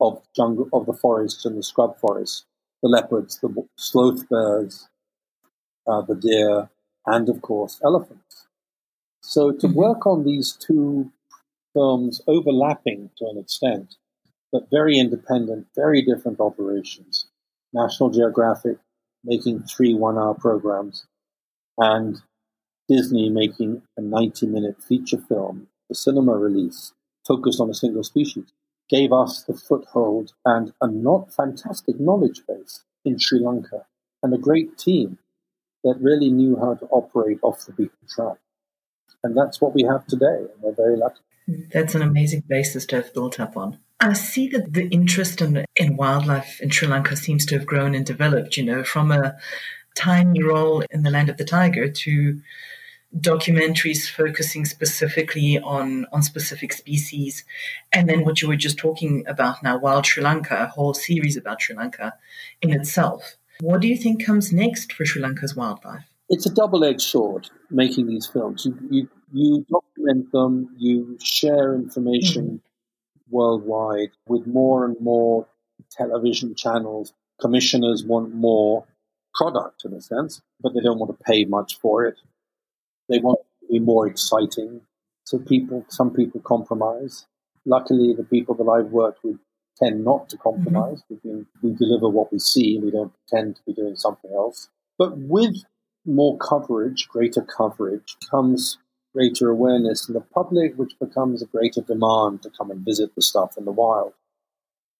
of 0.00 0.22
jungle 0.34 0.68
of 0.72 0.86
the 0.86 0.92
forest 0.92 1.46
and 1.46 1.56
the 1.56 1.62
scrub 1.62 1.98
forest, 1.98 2.44
the 2.82 2.88
leopards, 2.88 3.38
the 3.40 3.66
sloth 3.76 4.28
bears, 4.28 4.88
uh, 5.86 6.02
the 6.02 6.14
deer, 6.14 6.70
and 7.06 7.28
of 7.28 7.42
course 7.42 7.80
elephants. 7.84 8.46
So 9.20 9.52
to 9.52 9.66
mm-hmm. 9.66 9.76
work 9.76 10.06
on 10.06 10.24
these 10.24 10.52
two 10.52 11.12
films 11.72 12.20
overlapping 12.26 13.10
to 13.18 13.26
an 13.26 13.38
extent, 13.38 13.96
but 14.52 14.70
very 14.70 14.98
independent, 14.98 15.66
very 15.76 16.02
different 16.02 16.40
operations. 16.40 17.26
National 17.72 18.10
Geographic 18.10 18.78
making 19.24 19.62
three 19.62 19.94
one 19.94 20.18
hour 20.18 20.34
programs, 20.34 21.06
and 21.78 22.22
Disney 22.88 23.28
making 23.28 23.82
a 23.96 24.00
90 24.00 24.46
minute 24.46 24.82
feature 24.82 25.20
film, 25.28 25.68
a 25.90 25.94
cinema 25.94 26.36
release 26.36 26.92
focused 27.26 27.60
on 27.60 27.70
a 27.70 27.74
single 27.74 28.02
species, 28.02 28.52
gave 28.88 29.12
us 29.12 29.44
the 29.44 29.54
foothold 29.54 30.32
and 30.44 30.72
a 30.80 30.88
not 30.88 31.32
fantastic 31.32 32.00
knowledge 32.00 32.42
base 32.48 32.84
in 33.04 33.18
Sri 33.18 33.38
Lanka 33.38 33.86
and 34.22 34.34
a 34.34 34.38
great 34.38 34.76
team 34.76 35.18
that 35.84 36.00
really 36.00 36.30
knew 36.30 36.56
how 36.56 36.74
to 36.74 36.86
operate 36.86 37.38
off 37.42 37.64
the 37.64 37.72
beaten 37.72 38.06
track. 38.08 38.38
And 39.22 39.36
that's 39.36 39.60
what 39.60 39.74
we 39.74 39.84
have 39.84 40.06
today, 40.06 40.46
and 40.52 40.60
we're 40.60 40.74
very 40.74 40.96
lucky. 40.96 41.20
That's 41.72 41.94
an 41.94 42.02
amazing 42.02 42.44
basis 42.48 42.86
to 42.86 42.96
have 42.96 43.14
built 43.14 43.40
up 43.40 43.56
on. 43.56 43.78
I 44.00 44.14
see 44.14 44.48
that 44.48 44.72
the 44.72 44.88
interest 44.88 45.42
in, 45.42 45.64
in 45.76 45.96
wildlife 45.96 46.60
in 46.60 46.70
Sri 46.70 46.88
Lanka 46.88 47.16
seems 47.16 47.44
to 47.46 47.58
have 47.58 47.66
grown 47.66 47.94
and 47.94 48.06
developed, 48.06 48.56
you 48.56 48.64
know, 48.64 48.82
from 48.82 49.12
a 49.12 49.36
tiny 49.94 50.42
role 50.42 50.82
in 50.90 51.02
the 51.02 51.10
land 51.10 51.28
of 51.28 51.36
the 51.36 51.44
tiger 51.44 51.90
to 51.90 52.40
documentaries 53.18 54.08
focusing 54.08 54.64
specifically 54.64 55.58
on, 55.58 56.06
on 56.12 56.22
specific 56.22 56.72
species. 56.72 57.44
And 57.92 58.08
then 58.08 58.24
what 58.24 58.40
you 58.40 58.48
were 58.48 58.56
just 58.56 58.78
talking 58.78 59.24
about 59.26 59.62
now, 59.62 59.78
Wild 59.78 60.06
Sri 60.06 60.22
Lanka, 60.22 60.62
a 60.62 60.66
whole 60.66 60.94
series 60.94 61.36
about 61.36 61.60
Sri 61.60 61.76
Lanka 61.76 62.14
in 62.62 62.72
itself. 62.72 63.36
What 63.60 63.80
do 63.80 63.88
you 63.88 63.96
think 63.96 64.24
comes 64.24 64.52
next 64.52 64.92
for 64.92 65.04
Sri 65.04 65.20
Lanka's 65.20 65.56
wildlife? 65.56 66.04
It's 66.28 66.46
a 66.46 66.54
double 66.54 66.84
edged 66.84 67.02
sword 67.02 67.50
making 67.70 68.06
these 68.06 68.26
films. 68.26 68.64
You, 68.64 68.78
you, 68.90 69.08
you 69.32 69.66
them, 70.32 70.74
you 70.78 71.18
share 71.20 71.74
information. 71.74 72.44
Mm-hmm 72.44 72.56
worldwide 73.30 74.10
with 74.26 74.46
more 74.46 74.84
and 74.84 74.96
more 75.00 75.46
television 75.90 76.54
channels. 76.54 77.12
Commissioners 77.40 78.04
want 78.04 78.34
more 78.34 78.84
product 79.34 79.84
in 79.84 79.94
a 79.94 80.00
sense, 80.00 80.42
but 80.60 80.74
they 80.74 80.80
don't 80.80 80.98
want 80.98 81.16
to 81.16 81.24
pay 81.24 81.44
much 81.44 81.78
for 81.80 82.04
it. 82.04 82.16
They 83.08 83.18
want 83.18 83.38
to 83.60 83.72
be 83.72 83.78
more 83.78 84.06
exciting. 84.06 84.82
So 85.24 85.38
people, 85.38 85.84
some 85.88 86.10
people 86.10 86.40
compromise. 86.40 87.26
Luckily, 87.64 88.14
the 88.14 88.24
people 88.24 88.54
that 88.56 88.68
I've 88.68 88.90
worked 88.90 89.24
with 89.24 89.38
tend 89.76 90.04
not 90.04 90.28
to 90.30 90.36
compromise. 90.36 91.02
Mm-hmm. 91.10 91.42
We, 91.62 91.70
we 91.70 91.76
deliver 91.76 92.08
what 92.08 92.32
we 92.32 92.38
see. 92.38 92.78
We 92.78 92.90
don't 92.90 93.12
pretend 93.14 93.56
to 93.56 93.62
be 93.66 93.72
doing 93.72 93.96
something 93.96 94.30
else. 94.32 94.68
But 94.98 95.16
with 95.16 95.56
more 96.04 96.36
coverage, 96.38 97.08
greater 97.08 97.42
coverage, 97.42 98.16
comes 98.30 98.78
greater 99.14 99.48
awareness 99.50 100.08
in 100.08 100.14
the 100.14 100.20
public, 100.20 100.74
which 100.76 100.98
becomes 100.98 101.42
a 101.42 101.46
greater 101.46 101.80
demand 101.80 102.42
to 102.42 102.50
come 102.50 102.70
and 102.70 102.84
visit 102.84 103.14
the 103.14 103.22
stuff 103.22 103.56
in 103.56 103.64
the 103.64 103.72
wild. 103.72 104.12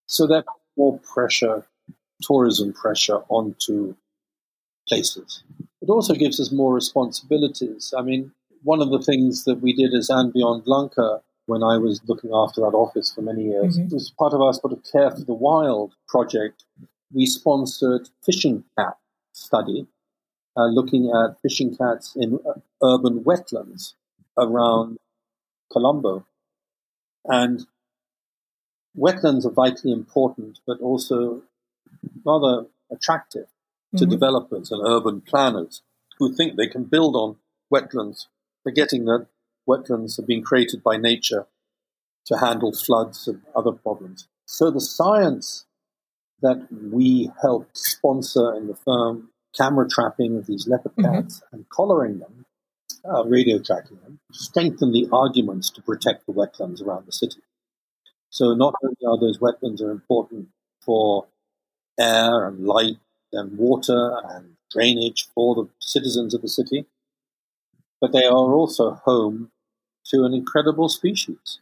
So 0.07 0.27
that 0.27 0.45
more 0.77 0.99
pressure, 0.99 1.67
tourism 2.23 2.73
pressure 2.73 3.21
onto 3.29 3.95
places. 4.89 5.43
It 5.81 5.89
also 5.89 6.15
gives 6.15 6.41
us 6.41 6.53
more 6.53 6.75
responsibilities. 6.75 7.95
I 7.97 8.03
mean, 8.03 8.33
one 8.63 8.83
of 8.83 8.91
the 8.91 9.01
things 9.01 9.45
that 9.45 9.61
we 9.61 9.73
did 9.73 9.95
as 9.95 10.11
And 10.11 10.33
Beyond 10.33 10.65
Lanka 10.67 11.23
when 11.47 11.63
I 11.63 11.79
was 11.79 12.01
looking 12.07 12.31
after 12.33 12.61
that 12.61 12.77
office 12.77 13.13
for 13.13 13.23
many 13.23 13.45
years 13.45 13.77
mm-hmm. 13.77 13.93
was 13.93 14.13
part 14.19 14.33
of 14.33 14.41
our 14.41 14.53
sort 14.53 14.73
of 14.73 14.85
Care 14.91 15.11
for 15.11 15.25
the 15.25 15.35
Wild 15.35 15.95
project. 16.09 16.65
We 17.13 17.27
sponsored 17.27 18.09
fishing 18.25 18.63
cat 18.79 18.97
study, 19.33 19.87
uh, 20.57 20.67
looking 20.67 21.11
at 21.11 21.41
fishing 21.43 21.77
cats 21.77 22.15
in 22.17 22.39
uh, 22.49 22.61
urban 22.83 23.25
wetlands 23.25 23.95
around 24.39 24.99
Colombo. 25.73 26.27
And 27.25 27.67
wetlands 28.97 29.45
are 29.45 29.51
vitally 29.51 29.93
important, 29.93 30.61
but 30.67 30.81
also 30.81 31.43
rather 32.25 32.67
attractive 32.91 33.47
to 33.97 34.05
mm-hmm. 34.05 34.11
developers 34.11 34.71
and 34.71 34.87
urban 34.87 35.21
planners 35.21 35.83
who 36.19 36.35
think 36.35 36.57
they 36.57 36.69
can 36.69 36.85
build 36.85 37.17
on 37.17 37.37
wetlands, 37.73 38.27
forgetting 38.63 39.05
that 39.05 39.27
wetlands 39.69 40.17
have 40.17 40.27
been 40.27 40.43
created 40.43 40.83
by 40.83 40.97
nature 40.97 41.47
to 42.27 42.39
handle 42.39 42.73
floods 42.73 43.27
and 43.27 43.43
other 43.55 43.73
problems. 43.73 44.29
So 44.45 44.71
the 44.71 44.81
science 44.81 45.67
that 46.43 46.67
we 46.71 47.31
helped 47.43 47.77
sponsor 47.77 48.55
in 48.55 48.67
the 48.67 48.75
firm, 48.75 49.31
camera 49.57 49.89
trapping 49.89 50.37
of 50.37 50.47
these 50.47 50.67
leopard 50.69 50.93
mm-hmm. 50.93 51.15
cats 51.15 51.37
mm-hmm. 51.37 51.57
and 51.57 51.71
collaring 51.71 52.19
them, 52.19 52.40
uh, 53.05 53.25
radio 53.25 53.59
tracking 53.59 53.99
them, 54.03 54.21
strengthen 54.33 54.93
the 54.93 55.09
arguments 55.13 55.71
to 55.71 55.83
protect 55.83 56.27
the 56.27 56.33
wetlands 56.33 56.83
around 56.83 57.07
the 57.07 57.13
city. 57.13 57.41
So 58.31 58.55
not 58.55 58.75
only 58.83 58.97
are 59.07 59.19
those 59.19 59.39
wetlands 59.39 59.83
are 59.83 59.91
important 59.91 60.49
for 60.81 61.27
air 61.99 62.47
and 62.47 62.65
light 62.65 62.99
and 63.33 63.59
water 63.59 64.17
and 64.31 64.57
drainage 64.71 65.29
for 65.35 65.55
the 65.55 65.69
citizens 65.81 66.35
of 66.35 66.43
the 66.43 66.49
city, 66.49 66.87
but 68.01 68.13
they 68.13 68.25
are 68.25 68.55
also 68.55 68.93
home 69.05 69.51
to 70.07 70.25
an 70.25 70.33
incredible 70.33 70.89
species. 70.89 71.61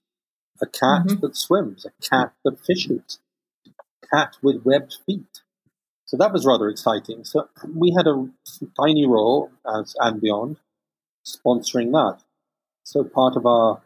A 0.60 0.66
cat 0.66 1.06
mm-hmm. 1.06 1.20
that 1.20 1.36
swims, 1.36 1.86
a 1.86 1.90
cat 2.02 2.32
that 2.44 2.58
fishes, 2.60 3.18
a 3.66 4.06
cat 4.14 4.36
with 4.42 4.64
webbed 4.64 4.96
feet. 5.06 5.40
So 6.04 6.16
that 6.16 6.32
was 6.32 6.46
rather 6.46 6.68
exciting. 6.68 7.24
So 7.24 7.48
we 7.74 7.94
had 7.96 8.06
a 8.06 8.28
tiny 8.80 9.06
role 9.06 9.50
as 9.66 9.94
and 10.00 10.20
beyond 10.20 10.56
sponsoring 11.36 11.92
that. 11.92 12.22
So 12.84 13.04
part 13.04 13.36
of 13.36 13.44
our 13.46 13.82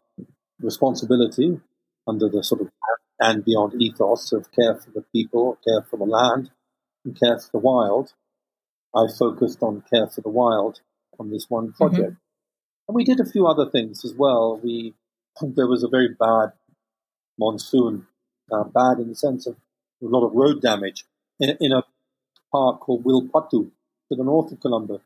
responsibility 0.61 1.61
under 2.07 2.29
the 2.29 2.43
sort 2.43 2.61
of 2.61 2.69
and 3.23 3.45
beyond 3.45 3.81
ethos 3.81 4.33
of 4.33 4.51
care 4.51 4.75
for 4.75 4.91
the 4.91 5.05
people, 5.13 5.57
care 5.67 5.87
for 5.89 5.97
the 5.97 6.05
land, 6.05 6.51
and 7.05 7.19
care 7.19 7.39
for 7.39 7.49
the 7.53 7.59
wild, 7.59 8.13
I 8.95 9.07
focused 9.17 9.63
on 9.63 9.85
care 9.93 10.09
for 10.09 10.21
the 10.23 10.29
wild 10.29 10.81
on 11.21 11.31
this 11.31 11.47
one 11.49 11.69
mm-hmm. 11.69 11.77
project. 11.77 12.13
Mm-hmm. 12.13 12.89
And 12.89 12.95
we 12.97 13.05
did 13.05 13.21
a 13.21 13.31
few 13.31 13.47
other 13.47 13.71
things 13.71 14.05
as 14.05 14.15
well. 14.15 14.61
We 14.63 14.95
there 15.41 15.69
was 15.69 15.85
a 15.85 15.89
very 15.89 16.09
bad 16.09 16.53
monsoon, 17.39 18.07
uh, 18.53 18.65
bad 18.65 18.99
in 18.99 19.09
the 19.09 19.15
sense 19.15 19.47
of 19.47 19.55
a 20.03 20.07
lot 20.07 20.27
of 20.27 20.33
road 20.35 20.61
damage 20.61 21.05
in, 21.39 21.57
in 21.61 21.73
a 21.73 21.85
park 22.51 22.81
called 22.81 23.05
Wilpattu 23.05 23.71
to 24.09 24.17
the 24.17 24.25
north 24.25 24.53
of 24.53 24.61
Colombo. 24.61 25.01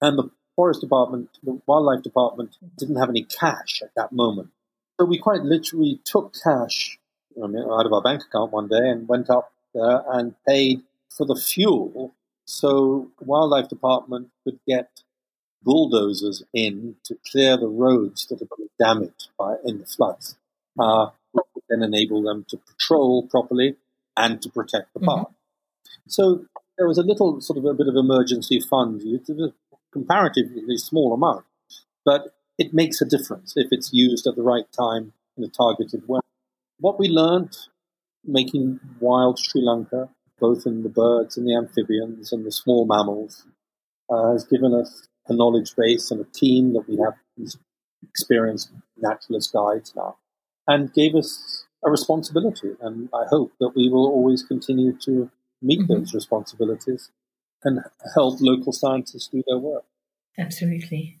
And 0.00 0.18
the 0.18 0.30
forest 0.56 0.80
department, 0.80 1.28
the 1.42 1.60
wildlife 1.66 2.02
department 2.02 2.56
didn't 2.76 2.96
have 2.96 3.10
any 3.10 3.22
cash 3.22 3.80
at 3.82 3.90
that 3.94 4.12
moment. 4.12 4.48
So 4.98 5.06
we 5.06 5.18
quite 5.18 5.42
literally 5.42 6.00
took 6.04 6.34
cash 6.42 6.98
out 7.38 7.86
of 7.86 7.92
our 7.92 8.02
bank 8.02 8.22
account 8.22 8.50
one 8.50 8.66
day 8.66 8.88
and 8.88 9.06
went 9.06 9.28
up 9.28 9.52
there 9.74 10.02
and 10.08 10.34
paid 10.48 10.82
for 11.10 11.26
the 11.26 11.36
fuel 11.36 12.14
so 12.46 13.10
wildlife 13.20 13.68
department 13.68 14.30
could 14.44 14.58
get 14.66 14.88
bulldozers 15.62 16.44
in 16.54 16.96
to 17.04 17.18
clear 17.30 17.56
the 17.56 17.66
roads 17.66 18.26
that 18.26 18.38
have 18.38 18.48
been 18.56 18.68
damaged 18.78 19.28
by 19.38 19.56
in 19.64 19.78
the 19.78 19.86
floods. 19.86 20.36
Uh, 20.78 21.10
would 21.32 21.44
then 21.68 21.82
enable 21.82 22.22
them 22.22 22.46
to 22.48 22.56
patrol 22.56 23.26
properly 23.26 23.76
and 24.16 24.40
to 24.42 24.48
protect 24.48 24.94
the 24.94 25.00
park. 25.00 25.28
Mm-hmm. 25.28 26.08
So 26.08 26.46
there 26.78 26.86
was 26.86 26.98
a 26.98 27.02
little 27.02 27.40
sort 27.40 27.58
of 27.58 27.64
a 27.64 27.74
bit 27.74 27.88
of 27.88 27.96
emergency 27.96 28.60
fund, 28.60 29.02
a 29.02 29.52
comparatively 29.96 30.76
small 30.76 31.14
amount, 31.14 31.44
but 32.04 32.34
it 32.58 32.74
makes 32.74 33.00
a 33.00 33.06
difference 33.06 33.54
if 33.56 33.68
it's 33.70 33.90
used 33.94 34.26
at 34.26 34.36
the 34.36 34.42
right 34.42 34.66
time 34.78 35.12
in 35.36 35.44
a 35.44 35.48
targeted 35.48 36.02
way. 36.06 36.20
What 36.78 36.98
we 36.98 37.08
learned 37.08 37.56
making 38.22 38.80
wild 39.00 39.38
Sri 39.38 39.62
Lanka, 39.62 40.10
both 40.38 40.66
in 40.66 40.82
the 40.82 40.90
birds 40.90 41.38
and 41.38 41.46
the 41.46 41.56
amphibians 41.56 42.30
and 42.30 42.44
the 42.44 42.52
small 42.52 42.84
mammals, 42.84 43.46
uh, 44.10 44.32
has 44.32 44.44
given 44.44 44.74
us 44.74 45.08
a 45.28 45.34
knowledge 45.34 45.74
base 45.74 46.10
and 46.10 46.20
a 46.20 46.30
team 46.42 46.74
that 46.74 46.86
we 46.88 46.98
have 47.02 47.14
these 47.38 47.56
experienced 48.06 48.70
naturalist 48.98 49.52
guides 49.52 49.94
now, 49.96 50.16
and 50.66 50.92
gave 50.92 51.14
us 51.14 51.64
a 51.84 51.90
responsibility. 51.90 52.72
And 52.82 53.08
I 53.14 53.24
hope 53.30 53.52
that 53.60 53.72
we 53.74 53.88
will 53.88 54.06
always 54.06 54.42
continue 54.42 54.92
to 55.06 55.30
meet 55.62 55.80
mm-hmm. 55.80 56.00
those 56.00 56.14
responsibilities 56.14 57.10
and 57.64 57.80
help 58.14 58.40
local 58.40 58.72
scientists 58.72 59.28
do 59.28 59.42
their 59.46 59.58
work. 59.58 59.84
Absolutely. 60.38 61.18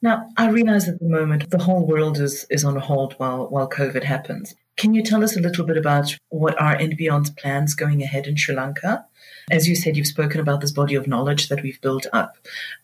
Now, 0.00 0.28
I 0.36 0.48
realize 0.48 0.88
at 0.88 1.00
the 1.00 1.08
moment 1.08 1.50
the 1.50 1.58
whole 1.58 1.84
world 1.84 2.18
is, 2.18 2.46
is 2.50 2.64
on 2.64 2.76
hold 2.76 3.14
while, 3.14 3.48
while 3.48 3.68
COVID 3.68 4.04
happens. 4.04 4.54
Can 4.76 4.94
you 4.94 5.02
tell 5.02 5.24
us 5.24 5.36
a 5.36 5.40
little 5.40 5.66
bit 5.66 5.76
about 5.76 6.16
what 6.28 6.60
are 6.60 6.76
and 6.76 6.96
beyond 6.96 7.36
plans 7.36 7.74
going 7.74 8.00
ahead 8.00 8.28
in 8.28 8.36
Sri 8.36 8.54
Lanka? 8.54 9.04
As 9.50 9.66
you 9.66 9.74
said, 9.74 9.96
you've 9.96 10.06
spoken 10.06 10.40
about 10.40 10.60
this 10.60 10.70
body 10.70 10.94
of 10.94 11.08
knowledge 11.08 11.48
that 11.48 11.62
we've 11.62 11.80
built 11.80 12.06
up 12.12 12.36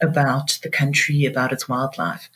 about 0.02 0.58
the 0.64 0.70
country, 0.70 1.24
about 1.24 1.52
its 1.52 1.68
wildlife. 1.68 2.28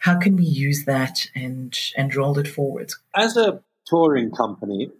How 0.00 0.18
can 0.18 0.36
we 0.36 0.44
use 0.44 0.84
that 0.84 1.30
and 1.34 1.74
and 1.96 2.14
roll 2.14 2.38
it 2.38 2.48
forward? 2.48 2.90
As 3.14 3.36
a 3.38 3.62
touring 3.86 4.32
company, 4.32 4.90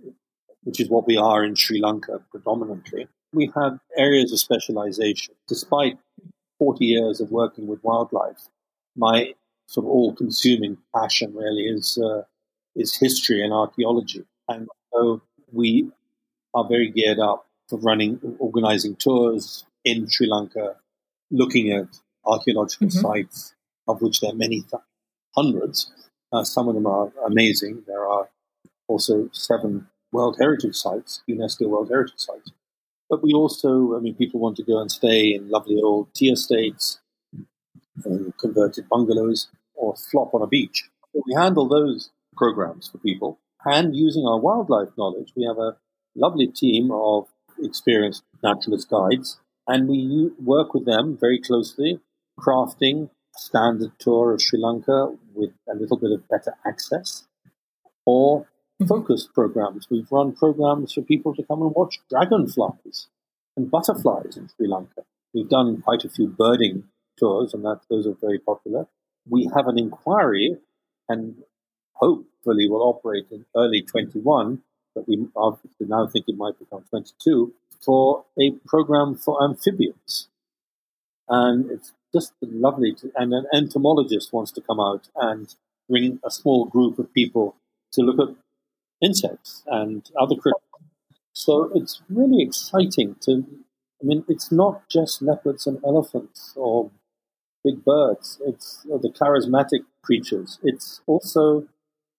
which 0.62 0.80
is 0.80 0.88
what 0.88 1.06
we 1.06 1.18
are 1.18 1.44
in 1.44 1.54
Sri 1.56 1.80
Lanka 1.80 2.22
predominantly, 2.30 3.08
we 3.32 3.50
have 3.54 3.78
areas 3.96 4.32
of 4.32 4.38
specialization. 4.38 5.34
Despite 5.48 5.98
40 6.58 6.84
years 6.84 7.20
of 7.20 7.30
working 7.30 7.66
with 7.66 7.82
wildlife, 7.84 8.48
my 8.96 9.34
sort 9.66 9.84
of 9.84 9.90
all-consuming 9.90 10.78
passion 10.94 11.34
really 11.34 11.64
is 11.64 11.98
uh, 11.98 12.22
is 12.74 12.96
history 12.96 13.42
and 13.42 13.52
archaeology. 13.52 14.24
And 14.48 14.68
so 14.92 15.22
we 15.52 15.90
are 16.54 16.66
very 16.68 16.90
geared 16.90 17.18
up 17.18 17.46
for 17.68 17.78
running, 17.80 18.20
organizing 18.38 18.96
tours 18.96 19.64
in 19.84 20.08
Sri 20.08 20.26
Lanka, 20.28 20.76
looking 21.30 21.72
at 21.72 21.86
archaeological 22.24 22.88
mm-hmm. 22.88 23.00
sites, 23.00 23.54
of 23.88 24.02
which 24.02 24.20
there 24.20 24.30
are 24.30 24.36
many 24.36 24.60
th- 24.60 24.82
hundreds. 25.34 25.90
Uh, 26.32 26.44
some 26.44 26.68
of 26.68 26.74
them 26.74 26.86
are 26.86 27.10
amazing. 27.26 27.82
There 27.86 28.06
are 28.06 28.28
also 28.88 29.28
seven 29.32 29.88
World 30.12 30.36
Heritage 30.38 30.76
Sites, 30.76 31.22
UNESCO 31.28 31.68
World 31.68 31.88
Heritage 31.88 32.18
Sites. 32.18 32.52
But 33.08 33.22
we 33.22 33.32
also, 33.32 33.96
I 33.96 34.00
mean, 34.00 34.14
people 34.14 34.40
want 34.40 34.56
to 34.56 34.64
go 34.64 34.80
and 34.80 34.90
stay 34.90 35.34
in 35.34 35.48
lovely 35.48 35.80
old 35.82 36.12
tea 36.14 36.30
estates, 36.30 36.98
and 38.04 38.36
converted 38.38 38.88
bungalows, 38.88 39.48
or 39.74 39.94
flop 39.96 40.34
on 40.34 40.42
a 40.42 40.46
beach. 40.46 40.88
So 41.12 41.22
we 41.26 41.34
handle 41.34 41.68
those 41.68 42.10
programs 42.36 42.88
for 42.88 42.98
people. 42.98 43.38
And 43.64 43.96
using 43.96 44.26
our 44.26 44.38
wildlife 44.38 44.90
knowledge, 44.98 45.32
we 45.36 45.44
have 45.44 45.58
a 45.58 45.76
lovely 46.14 46.46
team 46.46 46.90
of 46.92 47.28
experienced 47.62 48.22
naturalist 48.42 48.90
guides, 48.90 49.38
and 49.66 49.88
we 49.88 50.30
work 50.42 50.74
with 50.74 50.84
them 50.84 51.16
very 51.18 51.38
closely, 51.40 52.00
crafting 52.38 53.08
a 53.34 53.38
standard 53.38 53.92
tour 53.98 54.32
of 54.32 54.42
Sri 54.42 54.58
Lanka 54.60 55.14
with 55.34 55.52
a 55.68 55.74
little 55.74 55.96
bit 55.96 56.12
of 56.12 56.28
better 56.28 56.54
access, 56.66 57.26
or 58.04 58.46
mm-hmm. 58.80 58.86
focus 58.86 59.28
programs. 59.32 59.88
We've 59.90 60.10
run 60.10 60.32
programs 60.32 60.92
for 60.92 61.02
people 61.02 61.34
to 61.34 61.42
come 61.42 61.62
and 61.62 61.74
watch 61.74 61.98
dragonflies 62.10 63.08
and 63.56 63.70
butterflies 63.70 64.36
in 64.36 64.48
Sri 64.48 64.68
Lanka. 64.68 65.02
We've 65.32 65.48
done 65.48 65.82
quite 65.82 66.04
a 66.04 66.10
few 66.10 66.28
birding 66.28 66.84
tours, 67.18 67.54
and 67.54 67.64
that 67.64 67.80
those 67.90 68.06
are 68.06 68.16
very 68.20 68.38
popular. 68.38 68.86
We 69.28 69.50
have 69.56 69.66
an 69.66 69.78
inquiry, 69.78 70.56
and 71.08 71.42
hopefully 71.94 72.68
will 72.68 72.82
operate 72.82 73.26
in 73.30 73.44
early 73.56 73.82
21, 73.82 74.62
but 74.94 75.08
we 75.08 75.28
now 75.80 76.06
think 76.06 76.26
it 76.28 76.36
might 76.36 76.58
become 76.58 76.84
22, 76.90 77.52
for 77.84 78.24
a 78.40 78.52
program 78.66 79.14
for 79.14 79.42
amphibians. 79.42 80.28
And 81.28 81.70
it's 81.70 81.92
just 82.14 82.32
lovely 82.40 82.94
to, 82.94 83.10
and 83.16 83.32
an 83.32 83.46
entomologist 83.52 84.32
wants 84.32 84.52
to 84.52 84.60
come 84.60 84.80
out 84.80 85.08
and 85.16 85.54
bring 85.88 86.20
a 86.24 86.30
small 86.30 86.64
group 86.66 86.98
of 86.98 87.12
people 87.12 87.56
to 87.92 88.02
look 88.02 88.28
at 88.28 88.36
insects 89.02 89.62
and 89.66 90.10
other 90.18 90.36
critters. 90.36 90.60
So 91.32 91.70
it's 91.74 92.02
really 92.08 92.42
exciting 92.42 93.16
to, 93.22 93.44
I 94.00 94.04
mean, 94.04 94.24
it's 94.28 94.50
not 94.50 94.88
just 94.88 95.22
leopards 95.22 95.66
and 95.66 95.78
elephants 95.84 96.54
or 96.56 96.90
big 97.64 97.84
birds, 97.84 98.40
it's 98.46 98.82
the 98.84 99.10
charismatic 99.10 99.80
creatures. 100.02 100.58
It's 100.62 101.00
also 101.06 101.66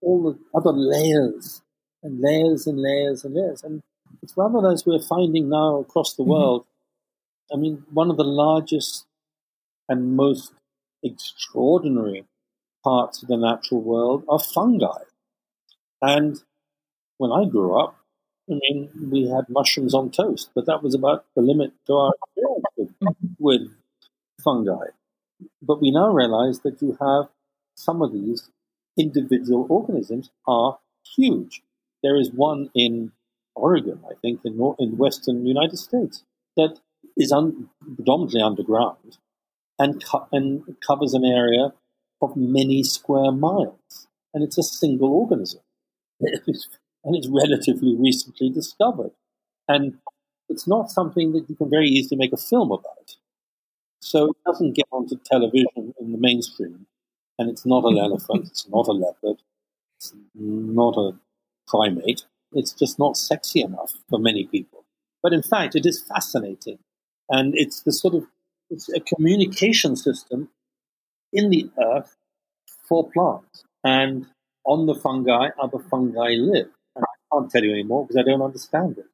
all 0.02 0.22
the 0.24 0.38
other 0.58 0.72
layers 0.72 1.62
and 2.04 2.20
layers 2.22 2.68
and 2.68 2.80
layers 2.80 3.24
and 3.24 3.34
layers. 3.34 3.64
And 3.64 3.82
it's 4.22 4.36
rather 4.38 4.70
as 4.70 4.86
we're 4.86 5.00
finding 5.00 5.50
now 5.50 5.78
across 5.78 6.14
the 6.14 6.24
mm-hmm. 6.24 6.32
world. 6.32 6.66
I 7.52 7.58
mean, 7.58 7.86
one 7.92 8.10
of 8.12 8.18
the 8.18 8.24
largest 8.24 9.06
and 9.88 10.16
most 10.16 10.52
extraordinary 11.04 12.26
parts 12.84 13.24
of 13.24 13.30
the 13.30 13.38
natural 13.38 13.82
world 13.82 14.26
are 14.30 14.40
fungi. 14.40 15.04
And 16.02 16.42
when 17.18 17.32
I 17.32 17.50
grew 17.50 17.80
up, 17.80 17.98
I 18.50 18.54
mean, 18.54 18.90
we 19.12 19.30
had 19.30 19.50
mushrooms 19.50 19.94
on 19.94 20.10
toast, 20.10 20.52
but 20.56 20.66
that 20.68 20.82
was 20.82 20.96
about 20.96 21.26
the 21.36 21.42
limit 21.42 21.74
to 21.88 21.94
our 21.94 22.14
experience 22.24 22.66
with, 22.78 23.00
mm-hmm. 23.00 23.28
with 23.40 23.62
fungi. 24.44 24.88
But 25.62 25.82
we 25.82 25.92
now 25.92 26.12
realize 26.12 26.62
that 26.62 26.82
you 26.82 26.98
have 27.02 27.30
some 27.76 28.02
of 28.02 28.14
these 28.14 28.50
individual 28.98 29.68
organisms 29.70 30.32
are 30.48 30.80
huge. 31.16 31.62
There 32.02 32.18
is 32.18 32.32
one 32.32 32.70
in 32.74 33.12
Oregon, 33.56 34.02
I 34.10 34.14
think, 34.22 34.42
in, 34.46 34.54
in 34.80 34.98
western 34.98 35.46
United 35.46 35.78
States, 35.78 36.24
that 36.56 36.80
is 37.18 37.32
un- 37.32 37.70
predominantly 37.96 38.42
underground 38.42 39.18
and, 39.78 40.04
co- 40.04 40.28
and 40.32 40.76
covers 40.86 41.14
an 41.14 41.26
area 41.26 41.74
of 42.22 42.36
many 42.36 42.84
square 42.84 43.32
miles, 43.32 44.08
and 44.34 44.44
it's 44.44 44.58
a 44.58 44.64
single 44.64 45.12
organism. 45.12 45.62
and 47.08 47.16
it's 47.16 47.30
relatively 47.30 47.96
recently 47.96 48.50
discovered. 48.50 49.12
And 49.70 49.98
it's 50.50 50.68
not 50.68 50.92
something 50.92 51.32
that 51.32 51.50
you 51.50 51.56
can 51.56 51.70
very 51.70 51.88
easily 51.88 52.18
make 52.18 52.34
a 52.34 52.38
film 52.38 52.72
about. 52.72 53.16
So 54.02 54.32
it 54.32 54.38
doesn't 54.46 54.74
get 54.74 54.86
onto 54.92 55.18
television 55.26 55.94
in 56.00 56.12
the 56.12 56.18
mainstream. 56.18 56.86
And 57.40 57.50
it's 57.50 57.66
not 57.66 57.86
an 57.86 57.98
elephant, 57.98 58.48
it's 58.48 58.68
not 58.68 58.88
a 58.88 58.92
leopard, 58.92 59.42
it's 59.98 60.14
not 60.36 60.98
a 60.98 61.14
primate. 61.68 62.26
It's 62.52 62.74
just 62.74 63.00
not 63.00 63.18
sexy 63.18 63.62
enough 63.62 63.94
for 64.10 64.20
many 64.20 64.46
people. 64.46 64.84
But 65.24 65.34
in 65.34 65.44
fact, 65.44 65.76
it 65.76 65.86
is 65.86 66.02
fascinating. 66.02 66.80
And 67.30 67.54
it's 67.56 67.82
the 67.82 67.92
sort 67.92 68.16
of 68.16 68.26
it's 68.70 68.90
a 68.90 69.00
communication 69.00 69.96
system 69.96 70.50
in 71.32 71.50
the 71.50 71.70
earth 71.82 72.16
for 72.88 73.10
plants. 73.10 73.64
And 73.84 74.28
on 74.66 74.88
the 74.88 74.96
fungi, 74.96 75.50
other 75.62 75.80
fungi 75.80 76.36
live. 76.38 76.70
Can't 77.32 77.50
tell 77.50 77.64
you 77.64 77.72
anymore 77.72 78.06
because 78.06 78.18
I 78.18 78.24
don't 78.24 78.42
understand 78.42 78.98
it. 78.98 79.06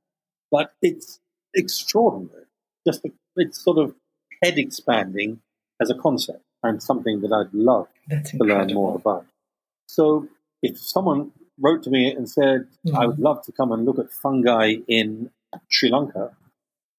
But 0.52 0.74
it's 0.82 1.20
extraordinary. 1.56 2.46
Just 2.86 3.06
a, 3.06 3.12
it's 3.36 3.64
sort 3.64 3.78
of 3.78 3.96
head 4.44 4.58
expanding 4.58 5.40
as 5.82 5.90
a 5.90 5.96
concept 5.96 6.42
and 6.62 6.82
something 6.82 7.22
that 7.22 7.32
I'd 7.32 7.54
love 7.54 7.88
to 8.10 8.38
learn 8.38 8.74
more 8.74 8.96
about. 8.96 9.26
So 9.88 10.28
if 10.62 10.80
someone 10.80 11.32
wrote 11.60 11.84
to 11.84 11.90
me 11.90 12.12
and 12.12 12.30
said, 12.30 12.68
mm-hmm. 12.86 12.96
I 12.96 13.06
would 13.06 13.20
love 13.20 13.44
to 13.46 13.52
come 13.52 13.72
and 13.72 13.86
look 13.86 14.00
at 14.00 14.12
fungi 14.12 14.76
in 14.88 15.30
Sri 15.70 15.90
Lanka, 15.90 16.36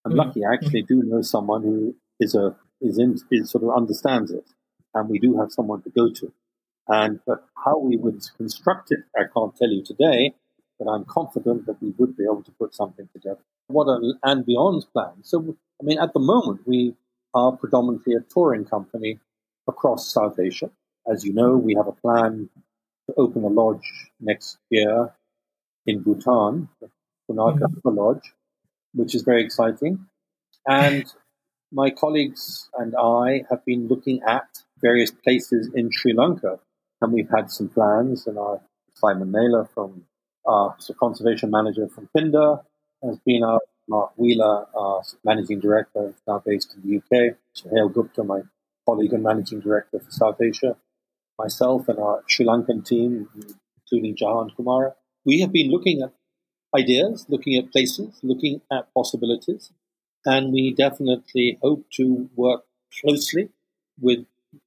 I'm 0.04 0.12
mm-hmm. 0.12 0.18
lucky 0.18 0.44
I 0.44 0.54
actually 0.54 0.82
mm-hmm. 0.82 1.00
do 1.00 1.08
know 1.08 1.22
someone 1.22 1.62
who 1.62 1.96
is 2.20 2.34
a 2.34 2.56
is 2.80 2.98
in 2.98 3.18
is 3.30 3.50
sort 3.50 3.64
of 3.64 3.70
understands 3.70 4.30
it, 4.30 4.44
and 4.92 5.08
we 5.08 5.18
do 5.18 5.38
have 5.38 5.50
someone 5.52 5.82
to 5.82 5.90
go 5.90 6.10
to. 6.10 6.32
And 6.86 7.20
but 7.26 7.46
how 7.64 7.78
we 7.78 7.96
would 7.96 8.22
construct 8.36 8.92
it, 8.92 9.00
I 9.16 9.22
can't 9.32 9.56
tell 9.56 9.70
you 9.70 9.82
today, 9.82 10.34
but 10.78 10.90
I'm 10.90 11.04
confident 11.04 11.66
that 11.66 11.80
we 11.82 11.94
would 11.98 12.16
be 12.16 12.24
able 12.24 12.42
to 12.42 12.52
put 12.52 12.74
something 12.74 13.08
together. 13.12 13.40
What 13.68 13.88
are 13.88 14.00
and 14.22 14.44
beyond's 14.44 14.84
plan? 14.84 15.22
So 15.22 15.56
I 15.80 15.84
mean, 15.84 15.98
at 15.98 16.12
the 16.12 16.20
moment 16.20 16.60
we 16.66 16.94
are 17.34 17.52
predominantly 17.52 18.14
a 18.14 18.20
touring 18.20 18.64
company 18.64 19.18
across 19.68 20.12
South 20.12 20.38
Asia. 20.38 20.70
As 21.10 21.24
you 21.24 21.32
know, 21.32 21.56
we 21.56 21.74
have 21.74 21.86
a 21.86 21.92
plan 21.92 22.48
to 23.08 23.14
open 23.16 23.44
a 23.44 23.48
lodge 23.48 24.10
next 24.20 24.58
year 24.70 25.12
in 25.86 26.02
Bhutan, 26.02 26.68
the 26.80 26.88
Punakha 27.30 27.58
mm-hmm. 27.58 27.96
Lodge, 27.96 28.32
which 28.94 29.14
is 29.14 29.22
very 29.22 29.44
exciting. 29.44 30.06
And 30.66 31.04
my 31.72 31.90
colleagues 31.90 32.70
and 32.78 32.94
I 32.96 33.44
have 33.50 33.64
been 33.64 33.88
looking 33.88 34.22
at 34.26 34.46
various 34.80 35.10
places 35.10 35.70
in 35.74 35.90
Sri 35.90 36.14
Lanka, 36.14 36.58
and 37.00 37.12
we've 37.12 37.28
had 37.34 37.50
some 37.50 37.68
plans. 37.68 38.26
And 38.26 38.38
our 38.38 38.60
Simon 38.94 39.32
Naylor 39.32 39.68
from 39.74 40.04
our 40.46 40.76
conservation 40.98 41.50
manager 41.50 41.88
from 41.88 42.08
Phinda 42.14 42.62
has 43.02 43.18
been 43.24 43.42
our 43.42 43.60
Mark 43.88 44.12
Wheeler, 44.16 44.66
our 44.74 45.02
managing 45.24 45.60
director, 45.60 46.14
now 46.26 46.42
based 46.44 46.74
in 46.74 46.88
the 46.88 46.96
UK. 46.98 47.36
Suhail 47.54 47.92
Gupta, 47.92 48.24
my 48.24 48.42
colleague 48.86 49.12
and 49.12 49.22
managing 49.22 49.60
director 49.60 50.00
for 50.00 50.10
South 50.10 50.40
Asia, 50.40 50.76
myself 51.38 51.88
and 51.88 51.98
our 51.98 52.22
Sri 52.26 52.46
Lankan 52.46 52.84
team, 52.84 53.28
including 53.82 54.16
Jahan 54.16 54.50
Kumara. 54.56 54.94
We 55.24 55.40
have 55.40 55.52
been 55.52 55.70
looking 55.70 56.02
at 56.02 56.12
ideas, 56.76 57.26
looking 57.28 57.56
at 57.56 57.72
places, 57.72 58.18
looking 58.22 58.60
at 58.70 58.92
possibilities, 58.94 59.70
and 60.24 60.52
we 60.52 60.72
definitely 60.72 61.58
hope 61.62 61.84
to 61.92 62.28
work 62.34 62.64
closely 63.00 63.50
with 64.00 64.26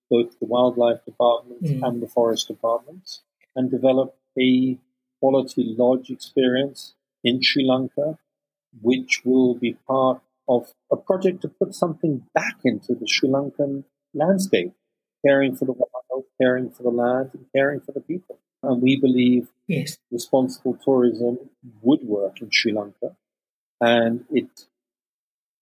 both 0.10 0.40
the 0.40 0.46
wildlife 0.46 1.04
departments 1.06 1.70
mm. 1.70 1.86
and 1.86 2.02
the 2.02 2.08
forest 2.08 2.48
departments 2.48 3.22
and 3.56 3.72
develop 3.72 4.16
a 4.40 4.78
quality 5.20 5.76
lodge 5.78 6.10
experience 6.10 6.96
in 7.24 7.42
Sri 7.42 7.66
Lanka, 7.66 8.18
which 8.82 9.22
will 9.26 9.56
be 9.56 9.78
part 9.88 10.22
of 10.48 10.74
a 10.92 10.96
project 10.96 11.42
to 11.42 11.48
put 11.48 11.74
something 11.74 12.24
back 12.34 12.58
into 12.64 12.96
the 12.96 13.08
Sri 13.08 13.30
Lankan 13.30 13.84
landscape, 14.14 14.74
caring 15.26 15.56
for 15.56 15.66
the 15.66 15.74
wild, 15.74 16.26
caring 16.42 16.70
for 16.70 16.84
the 16.84 16.90
land, 16.90 17.32
and 17.34 17.46
caring 17.56 17.82
for 17.82 17.92
the 17.92 18.02
people. 18.02 18.40
And 18.64 18.82
we 18.82 19.00
believe 19.00 19.50
yes. 19.68 19.98
responsible 20.12 20.78
tourism 20.84 21.38
would 21.82 22.04
work 22.04 22.42
in 22.42 22.50
Sri 22.52 22.74
Lanka, 22.74 23.16
and 23.80 24.26
it, 24.32 24.66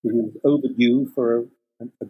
it 0.04 0.10
is 0.10 0.38
overdue 0.44 1.12
for 1.14 1.46
a, 1.82 1.86
a, 2.02 2.08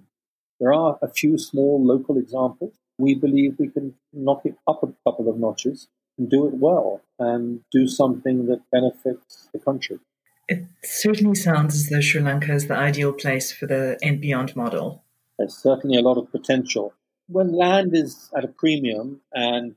there 0.60 0.74
are 0.74 0.98
a 1.02 1.08
few 1.10 1.38
small 1.38 1.84
local 1.84 2.18
examples. 2.18 2.74
We 2.98 3.16
believe 3.16 3.56
we 3.60 3.68
can 3.70 3.96
knock 4.14 4.46
it 4.46 4.56
up 4.68 4.84
a 4.84 4.94
couple 5.04 5.30
of 5.30 5.38
notches 5.38 5.88
and 6.18 6.30
do 6.30 6.48
it 6.48 6.56
well 6.56 7.02
and 7.20 7.62
do 7.72 7.88
something 7.88 8.48
that 8.48 8.62
benefits 8.72 9.50
the 9.54 9.60
country. 9.60 10.00
It 10.48 10.66
certainly 10.84 11.36
sounds 11.36 11.76
as 11.76 11.90
though 11.90 12.02
Sri 12.02 12.22
Lanka 12.22 12.54
is 12.54 12.68
the 12.68 12.76
ideal 12.76 13.14
place 13.14 13.52
for 13.52 13.66
the 13.66 13.98
and 14.04 14.22
beyond 14.22 14.56
model. 14.56 15.04
There's 15.38 15.58
certainly 15.58 15.98
a 15.98 16.02
lot 16.02 16.18
of 16.18 16.32
potential. 16.32 16.94
When 17.28 17.52
land 17.52 17.96
is 17.96 18.30
at 18.38 18.44
a 18.44 18.48
premium 18.48 19.22
and 19.34 19.76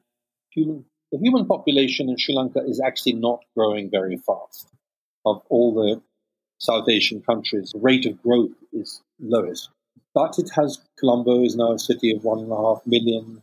human, 0.50 0.84
the 1.10 1.18
human 1.18 1.46
population 1.46 2.10
in 2.10 2.18
Sri 2.18 2.34
Lanka 2.34 2.60
is 2.60 2.80
actually 2.80 3.14
not 3.14 3.44
growing 3.56 3.90
very 3.90 4.18
fast. 4.18 4.68
Of 5.24 5.42
all 5.48 5.74
the 5.74 6.02
South 6.58 6.88
Asian 6.88 7.22
countries, 7.22 7.72
the 7.72 7.80
rate 7.80 8.04
of 8.04 8.22
growth 8.22 8.52
is 8.72 9.00
lowest. 9.18 9.70
But 10.14 10.38
it 10.38 10.50
has 10.54 10.80
Colombo 10.98 11.44
is 11.44 11.56
now 11.56 11.72
a 11.72 11.78
city 11.78 12.14
of 12.14 12.24
one 12.24 12.40
and 12.40 12.52
a 12.52 12.56
half 12.56 12.82
million. 12.84 13.42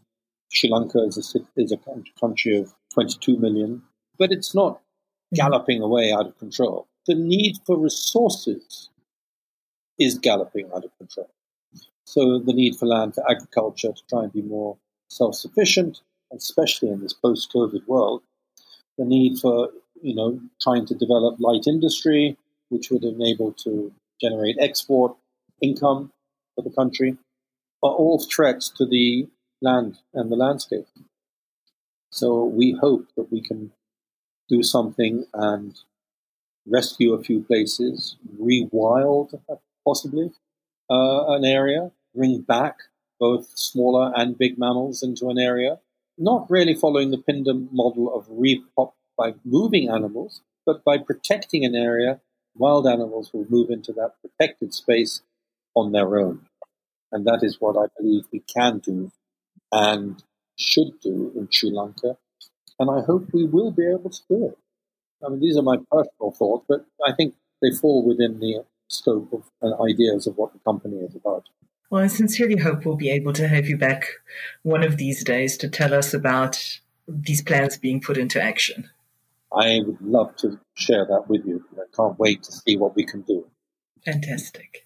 Sri 0.51 0.69
Lanka 0.69 0.99
is 0.99 1.35
a 1.35 1.61
is 1.61 1.71
a 1.71 1.79
country 2.19 2.57
of 2.57 2.73
22 2.95 3.37
million, 3.37 3.83
but 4.17 4.31
it's 4.31 4.55
not 4.55 4.75
mm-hmm. 4.75 5.35
galloping 5.35 5.81
away 5.81 6.11
out 6.11 6.25
of 6.25 6.39
control. 6.39 6.87
The 7.05 7.15
need 7.15 7.57
for 7.65 7.77
resources 7.77 8.89
is 9.99 10.17
galloping 10.17 10.69
out 10.75 10.85
of 10.85 10.97
control. 10.97 11.29
So 12.05 12.39
the 12.39 12.53
need 12.53 12.77
for 12.77 12.85
land 12.87 13.15
for 13.15 13.29
agriculture 13.29 13.91
to 13.91 14.01
try 14.09 14.23
and 14.23 14.33
be 14.33 14.41
more 14.41 14.77
self-sufficient, 15.09 16.01
especially 16.33 16.89
in 16.89 17.01
this 17.01 17.13
post-COVID 17.13 17.87
world, 17.87 18.23
the 18.97 19.05
need 19.05 19.39
for 19.39 19.69
you 20.01 20.15
know 20.15 20.39
trying 20.61 20.85
to 20.87 20.95
develop 20.95 21.39
light 21.39 21.67
industry, 21.67 22.37
which 22.69 22.89
would 22.89 23.03
enable 23.03 23.51
to 23.65 23.93
generate 24.21 24.55
export 24.59 25.15
income 25.61 26.11
for 26.55 26.63
the 26.63 26.69
country, 26.69 27.17
are 27.83 27.91
all 27.91 28.19
threats 28.19 28.69
to 28.69 28.85
the 28.85 29.27
land 29.61 29.97
and 30.13 30.31
the 30.31 30.35
landscape. 30.35 30.87
So 32.09 32.45
we 32.45 32.77
hope 32.79 33.07
that 33.15 33.31
we 33.31 33.41
can 33.41 33.71
do 34.47 34.63
something 34.63 35.25
and 35.33 35.77
rescue 36.67 37.13
a 37.13 37.23
few 37.23 37.41
places, 37.41 38.17
rewild 38.39 39.39
possibly, 39.83 40.31
uh, 40.89 41.33
an 41.33 41.45
area, 41.45 41.91
bring 42.15 42.41
back 42.41 42.77
both 43.19 43.57
smaller 43.57 44.11
and 44.15 44.37
big 44.37 44.57
mammals 44.57 45.03
into 45.03 45.29
an 45.29 45.37
area, 45.37 45.79
not 46.17 46.49
really 46.49 46.73
following 46.73 47.11
the 47.11 47.17
Phinda 47.17 47.67
model 47.71 48.13
of 48.13 48.27
repop 48.27 48.93
by 49.17 49.35
moving 49.43 49.89
animals, 49.89 50.41
but 50.65 50.83
by 50.83 50.97
protecting 50.97 51.63
an 51.63 51.75
area, 51.75 52.19
wild 52.55 52.87
animals 52.87 53.31
will 53.33 53.45
move 53.49 53.69
into 53.69 53.93
that 53.93 54.13
protected 54.21 54.73
space 54.73 55.21
on 55.75 55.91
their 55.91 56.17
own. 56.17 56.47
And 57.11 57.25
that 57.25 57.39
is 57.43 57.61
what 57.61 57.77
I 57.77 57.87
believe 57.97 58.25
we 58.31 58.39
can 58.39 58.79
do 58.79 59.11
and 59.71 60.23
should 60.57 60.99
do 61.01 61.31
in 61.35 61.47
Sri 61.51 61.71
Lanka. 61.71 62.17
And 62.79 62.89
I 62.89 63.01
hope 63.05 63.29
we 63.33 63.45
will 63.45 63.71
be 63.71 63.87
able 63.87 64.09
to 64.09 64.21
do 64.29 64.45
it. 64.47 64.57
I 65.25 65.29
mean, 65.29 65.39
these 65.39 65.57
are 65.57 65.63
my 65.63 65.77
personal 65.91 66.31
thoughts, 66.31 66.65
but 66.67 66.85
I 67.05 67.13
think 67.13 67.35
they 67.61 67.71
fall 67.71 68.05
within 68.05 68.39
the 68.39 68.65
scope 68.87 69.31
of 69.33 69.43
uh, 69.61 69.81
ideas 69.83 70.27
of 70.27 70.37
what 70.37 70.53
the 70.53 70.59
company 70.59 70.97
is 70.97 71.15
about. 71.15 71.45
Well, 71.89 72.03
I 72.03 72.07
sincerely 72.07 72.57
hope 72.57 72.85
we'll 72.85 72.95
be 72.95 73.11
able 73.11 73.33
to 73.33 73.47
have 73.47 73.67
you 73.67 73.77
back 73.77 74.07
one 74.63 74.83
of 74.83 74.97
these 74.97 75.23
days 75.23 75.57
to 75.57 75.69
tell 75.69 75.93
us 75.93 76.13
about 76.13 76.79
these 77.07 77.41
plans 77.41 77.77
being 77.77 78.01
put 78.01 78.17
into 78.17 78.41
action. 78.41 78.89
I 79.55 79.81
would 79.85 80.01
love 80.01 80.35
to 80.37 80.59
share 80.73 81.05
that 81.05 81.29
with 81.29 81.45
you. 81.45 81.63
I 81.77 81.83
can't 81.95 82.19
wait 82.19 82.43
to 82.43 82.51
see 82.51 82.75
what 82.75 82.95
we 82.95 83.05
can 83.05 83.21
do. 83.21 83.45
Fantastic. 84.05 84.85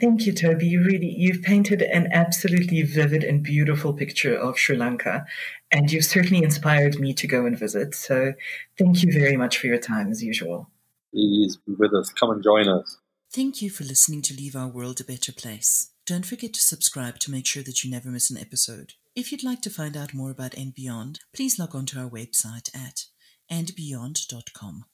Thank 0.00 0.26
you, 0.26 0.32
Toby. 0.32 0.66
You 0.66 0.82
really 0.82 1.14
you've 1.16 1.42
painted 1.42 1.82
an 1.82 2.08
absolutely 2.12 2.82
vivid 2.82 3.22
and 3.22 3.42
beautiful 3.42 3.92
picture 3.92 4.34
of 4.34 4.58
Sri 4.58 4.76
Lanka, 4.76 5.26
and 5.70 5.92
you've 5.92 6.04
certainly 6.04 6.42
inspired 6.42 6.98
me 6.98 7.12
to 7.14 7.26
go 7.26 7.46
and 7.46 7.58
visit. 7.58 7.94
So, 7.94 8.32
thank 8.78 9.02
you 9.02 9.12
very 9.12 9.36
much 9.36 9.58
for 9.58 9.66
your 9.66 9.78
time, 9.78 10.10
as 10.10 10.22
usual. 10.22 10.70
Please 11.12 11.56
be 11.56 11.74
with 11.78 11.94
us. 11.94 12.10
Come 12.10 12.30
and 12.30 12.42
join 12.42 12.68
us. 12.68 12.98
Thank 13.32 13.62
you 13.62 13.70
for 13.70 13.84
listening 13.84 14.22
to 14.22 14.34
Leave 14.34 14.56
Our 14.56 14.68
World 14.68 15.00
a 15.00 15.04
Better 15.04 15.32
Place. 15.32 15.90
Don't 16.06 16.26
forget 16.26 16.52
to 16.54 16.60
subscribe 16.60 17.18
to 17.20 17.30
make 17.30 17.46
sure 17.46 17.62
that 17.62 17.82
you 17.82 17.90
never 17.90 18.08
miss 18.08 18.30
an 18.30 18.38
episode. 18.38 18.94
If 19.16 19.30
you'd 19.30 19.44
like 19.44 19.62
to 19.62 19.70
find 19.70 19.96
out 19.96 20.14
more 20.14 20.30
about 20.30 20.54
And 20.54 20.74
Beyond, 20.74 21.20
please 21.34 21.58
log 21.58 21.74
on 21.74 21.86
to 21.86 22.00
our 22.00 22.10
website 22.10 22.68
at 22.74 23.04
andbeyond.com. 23.50 24.84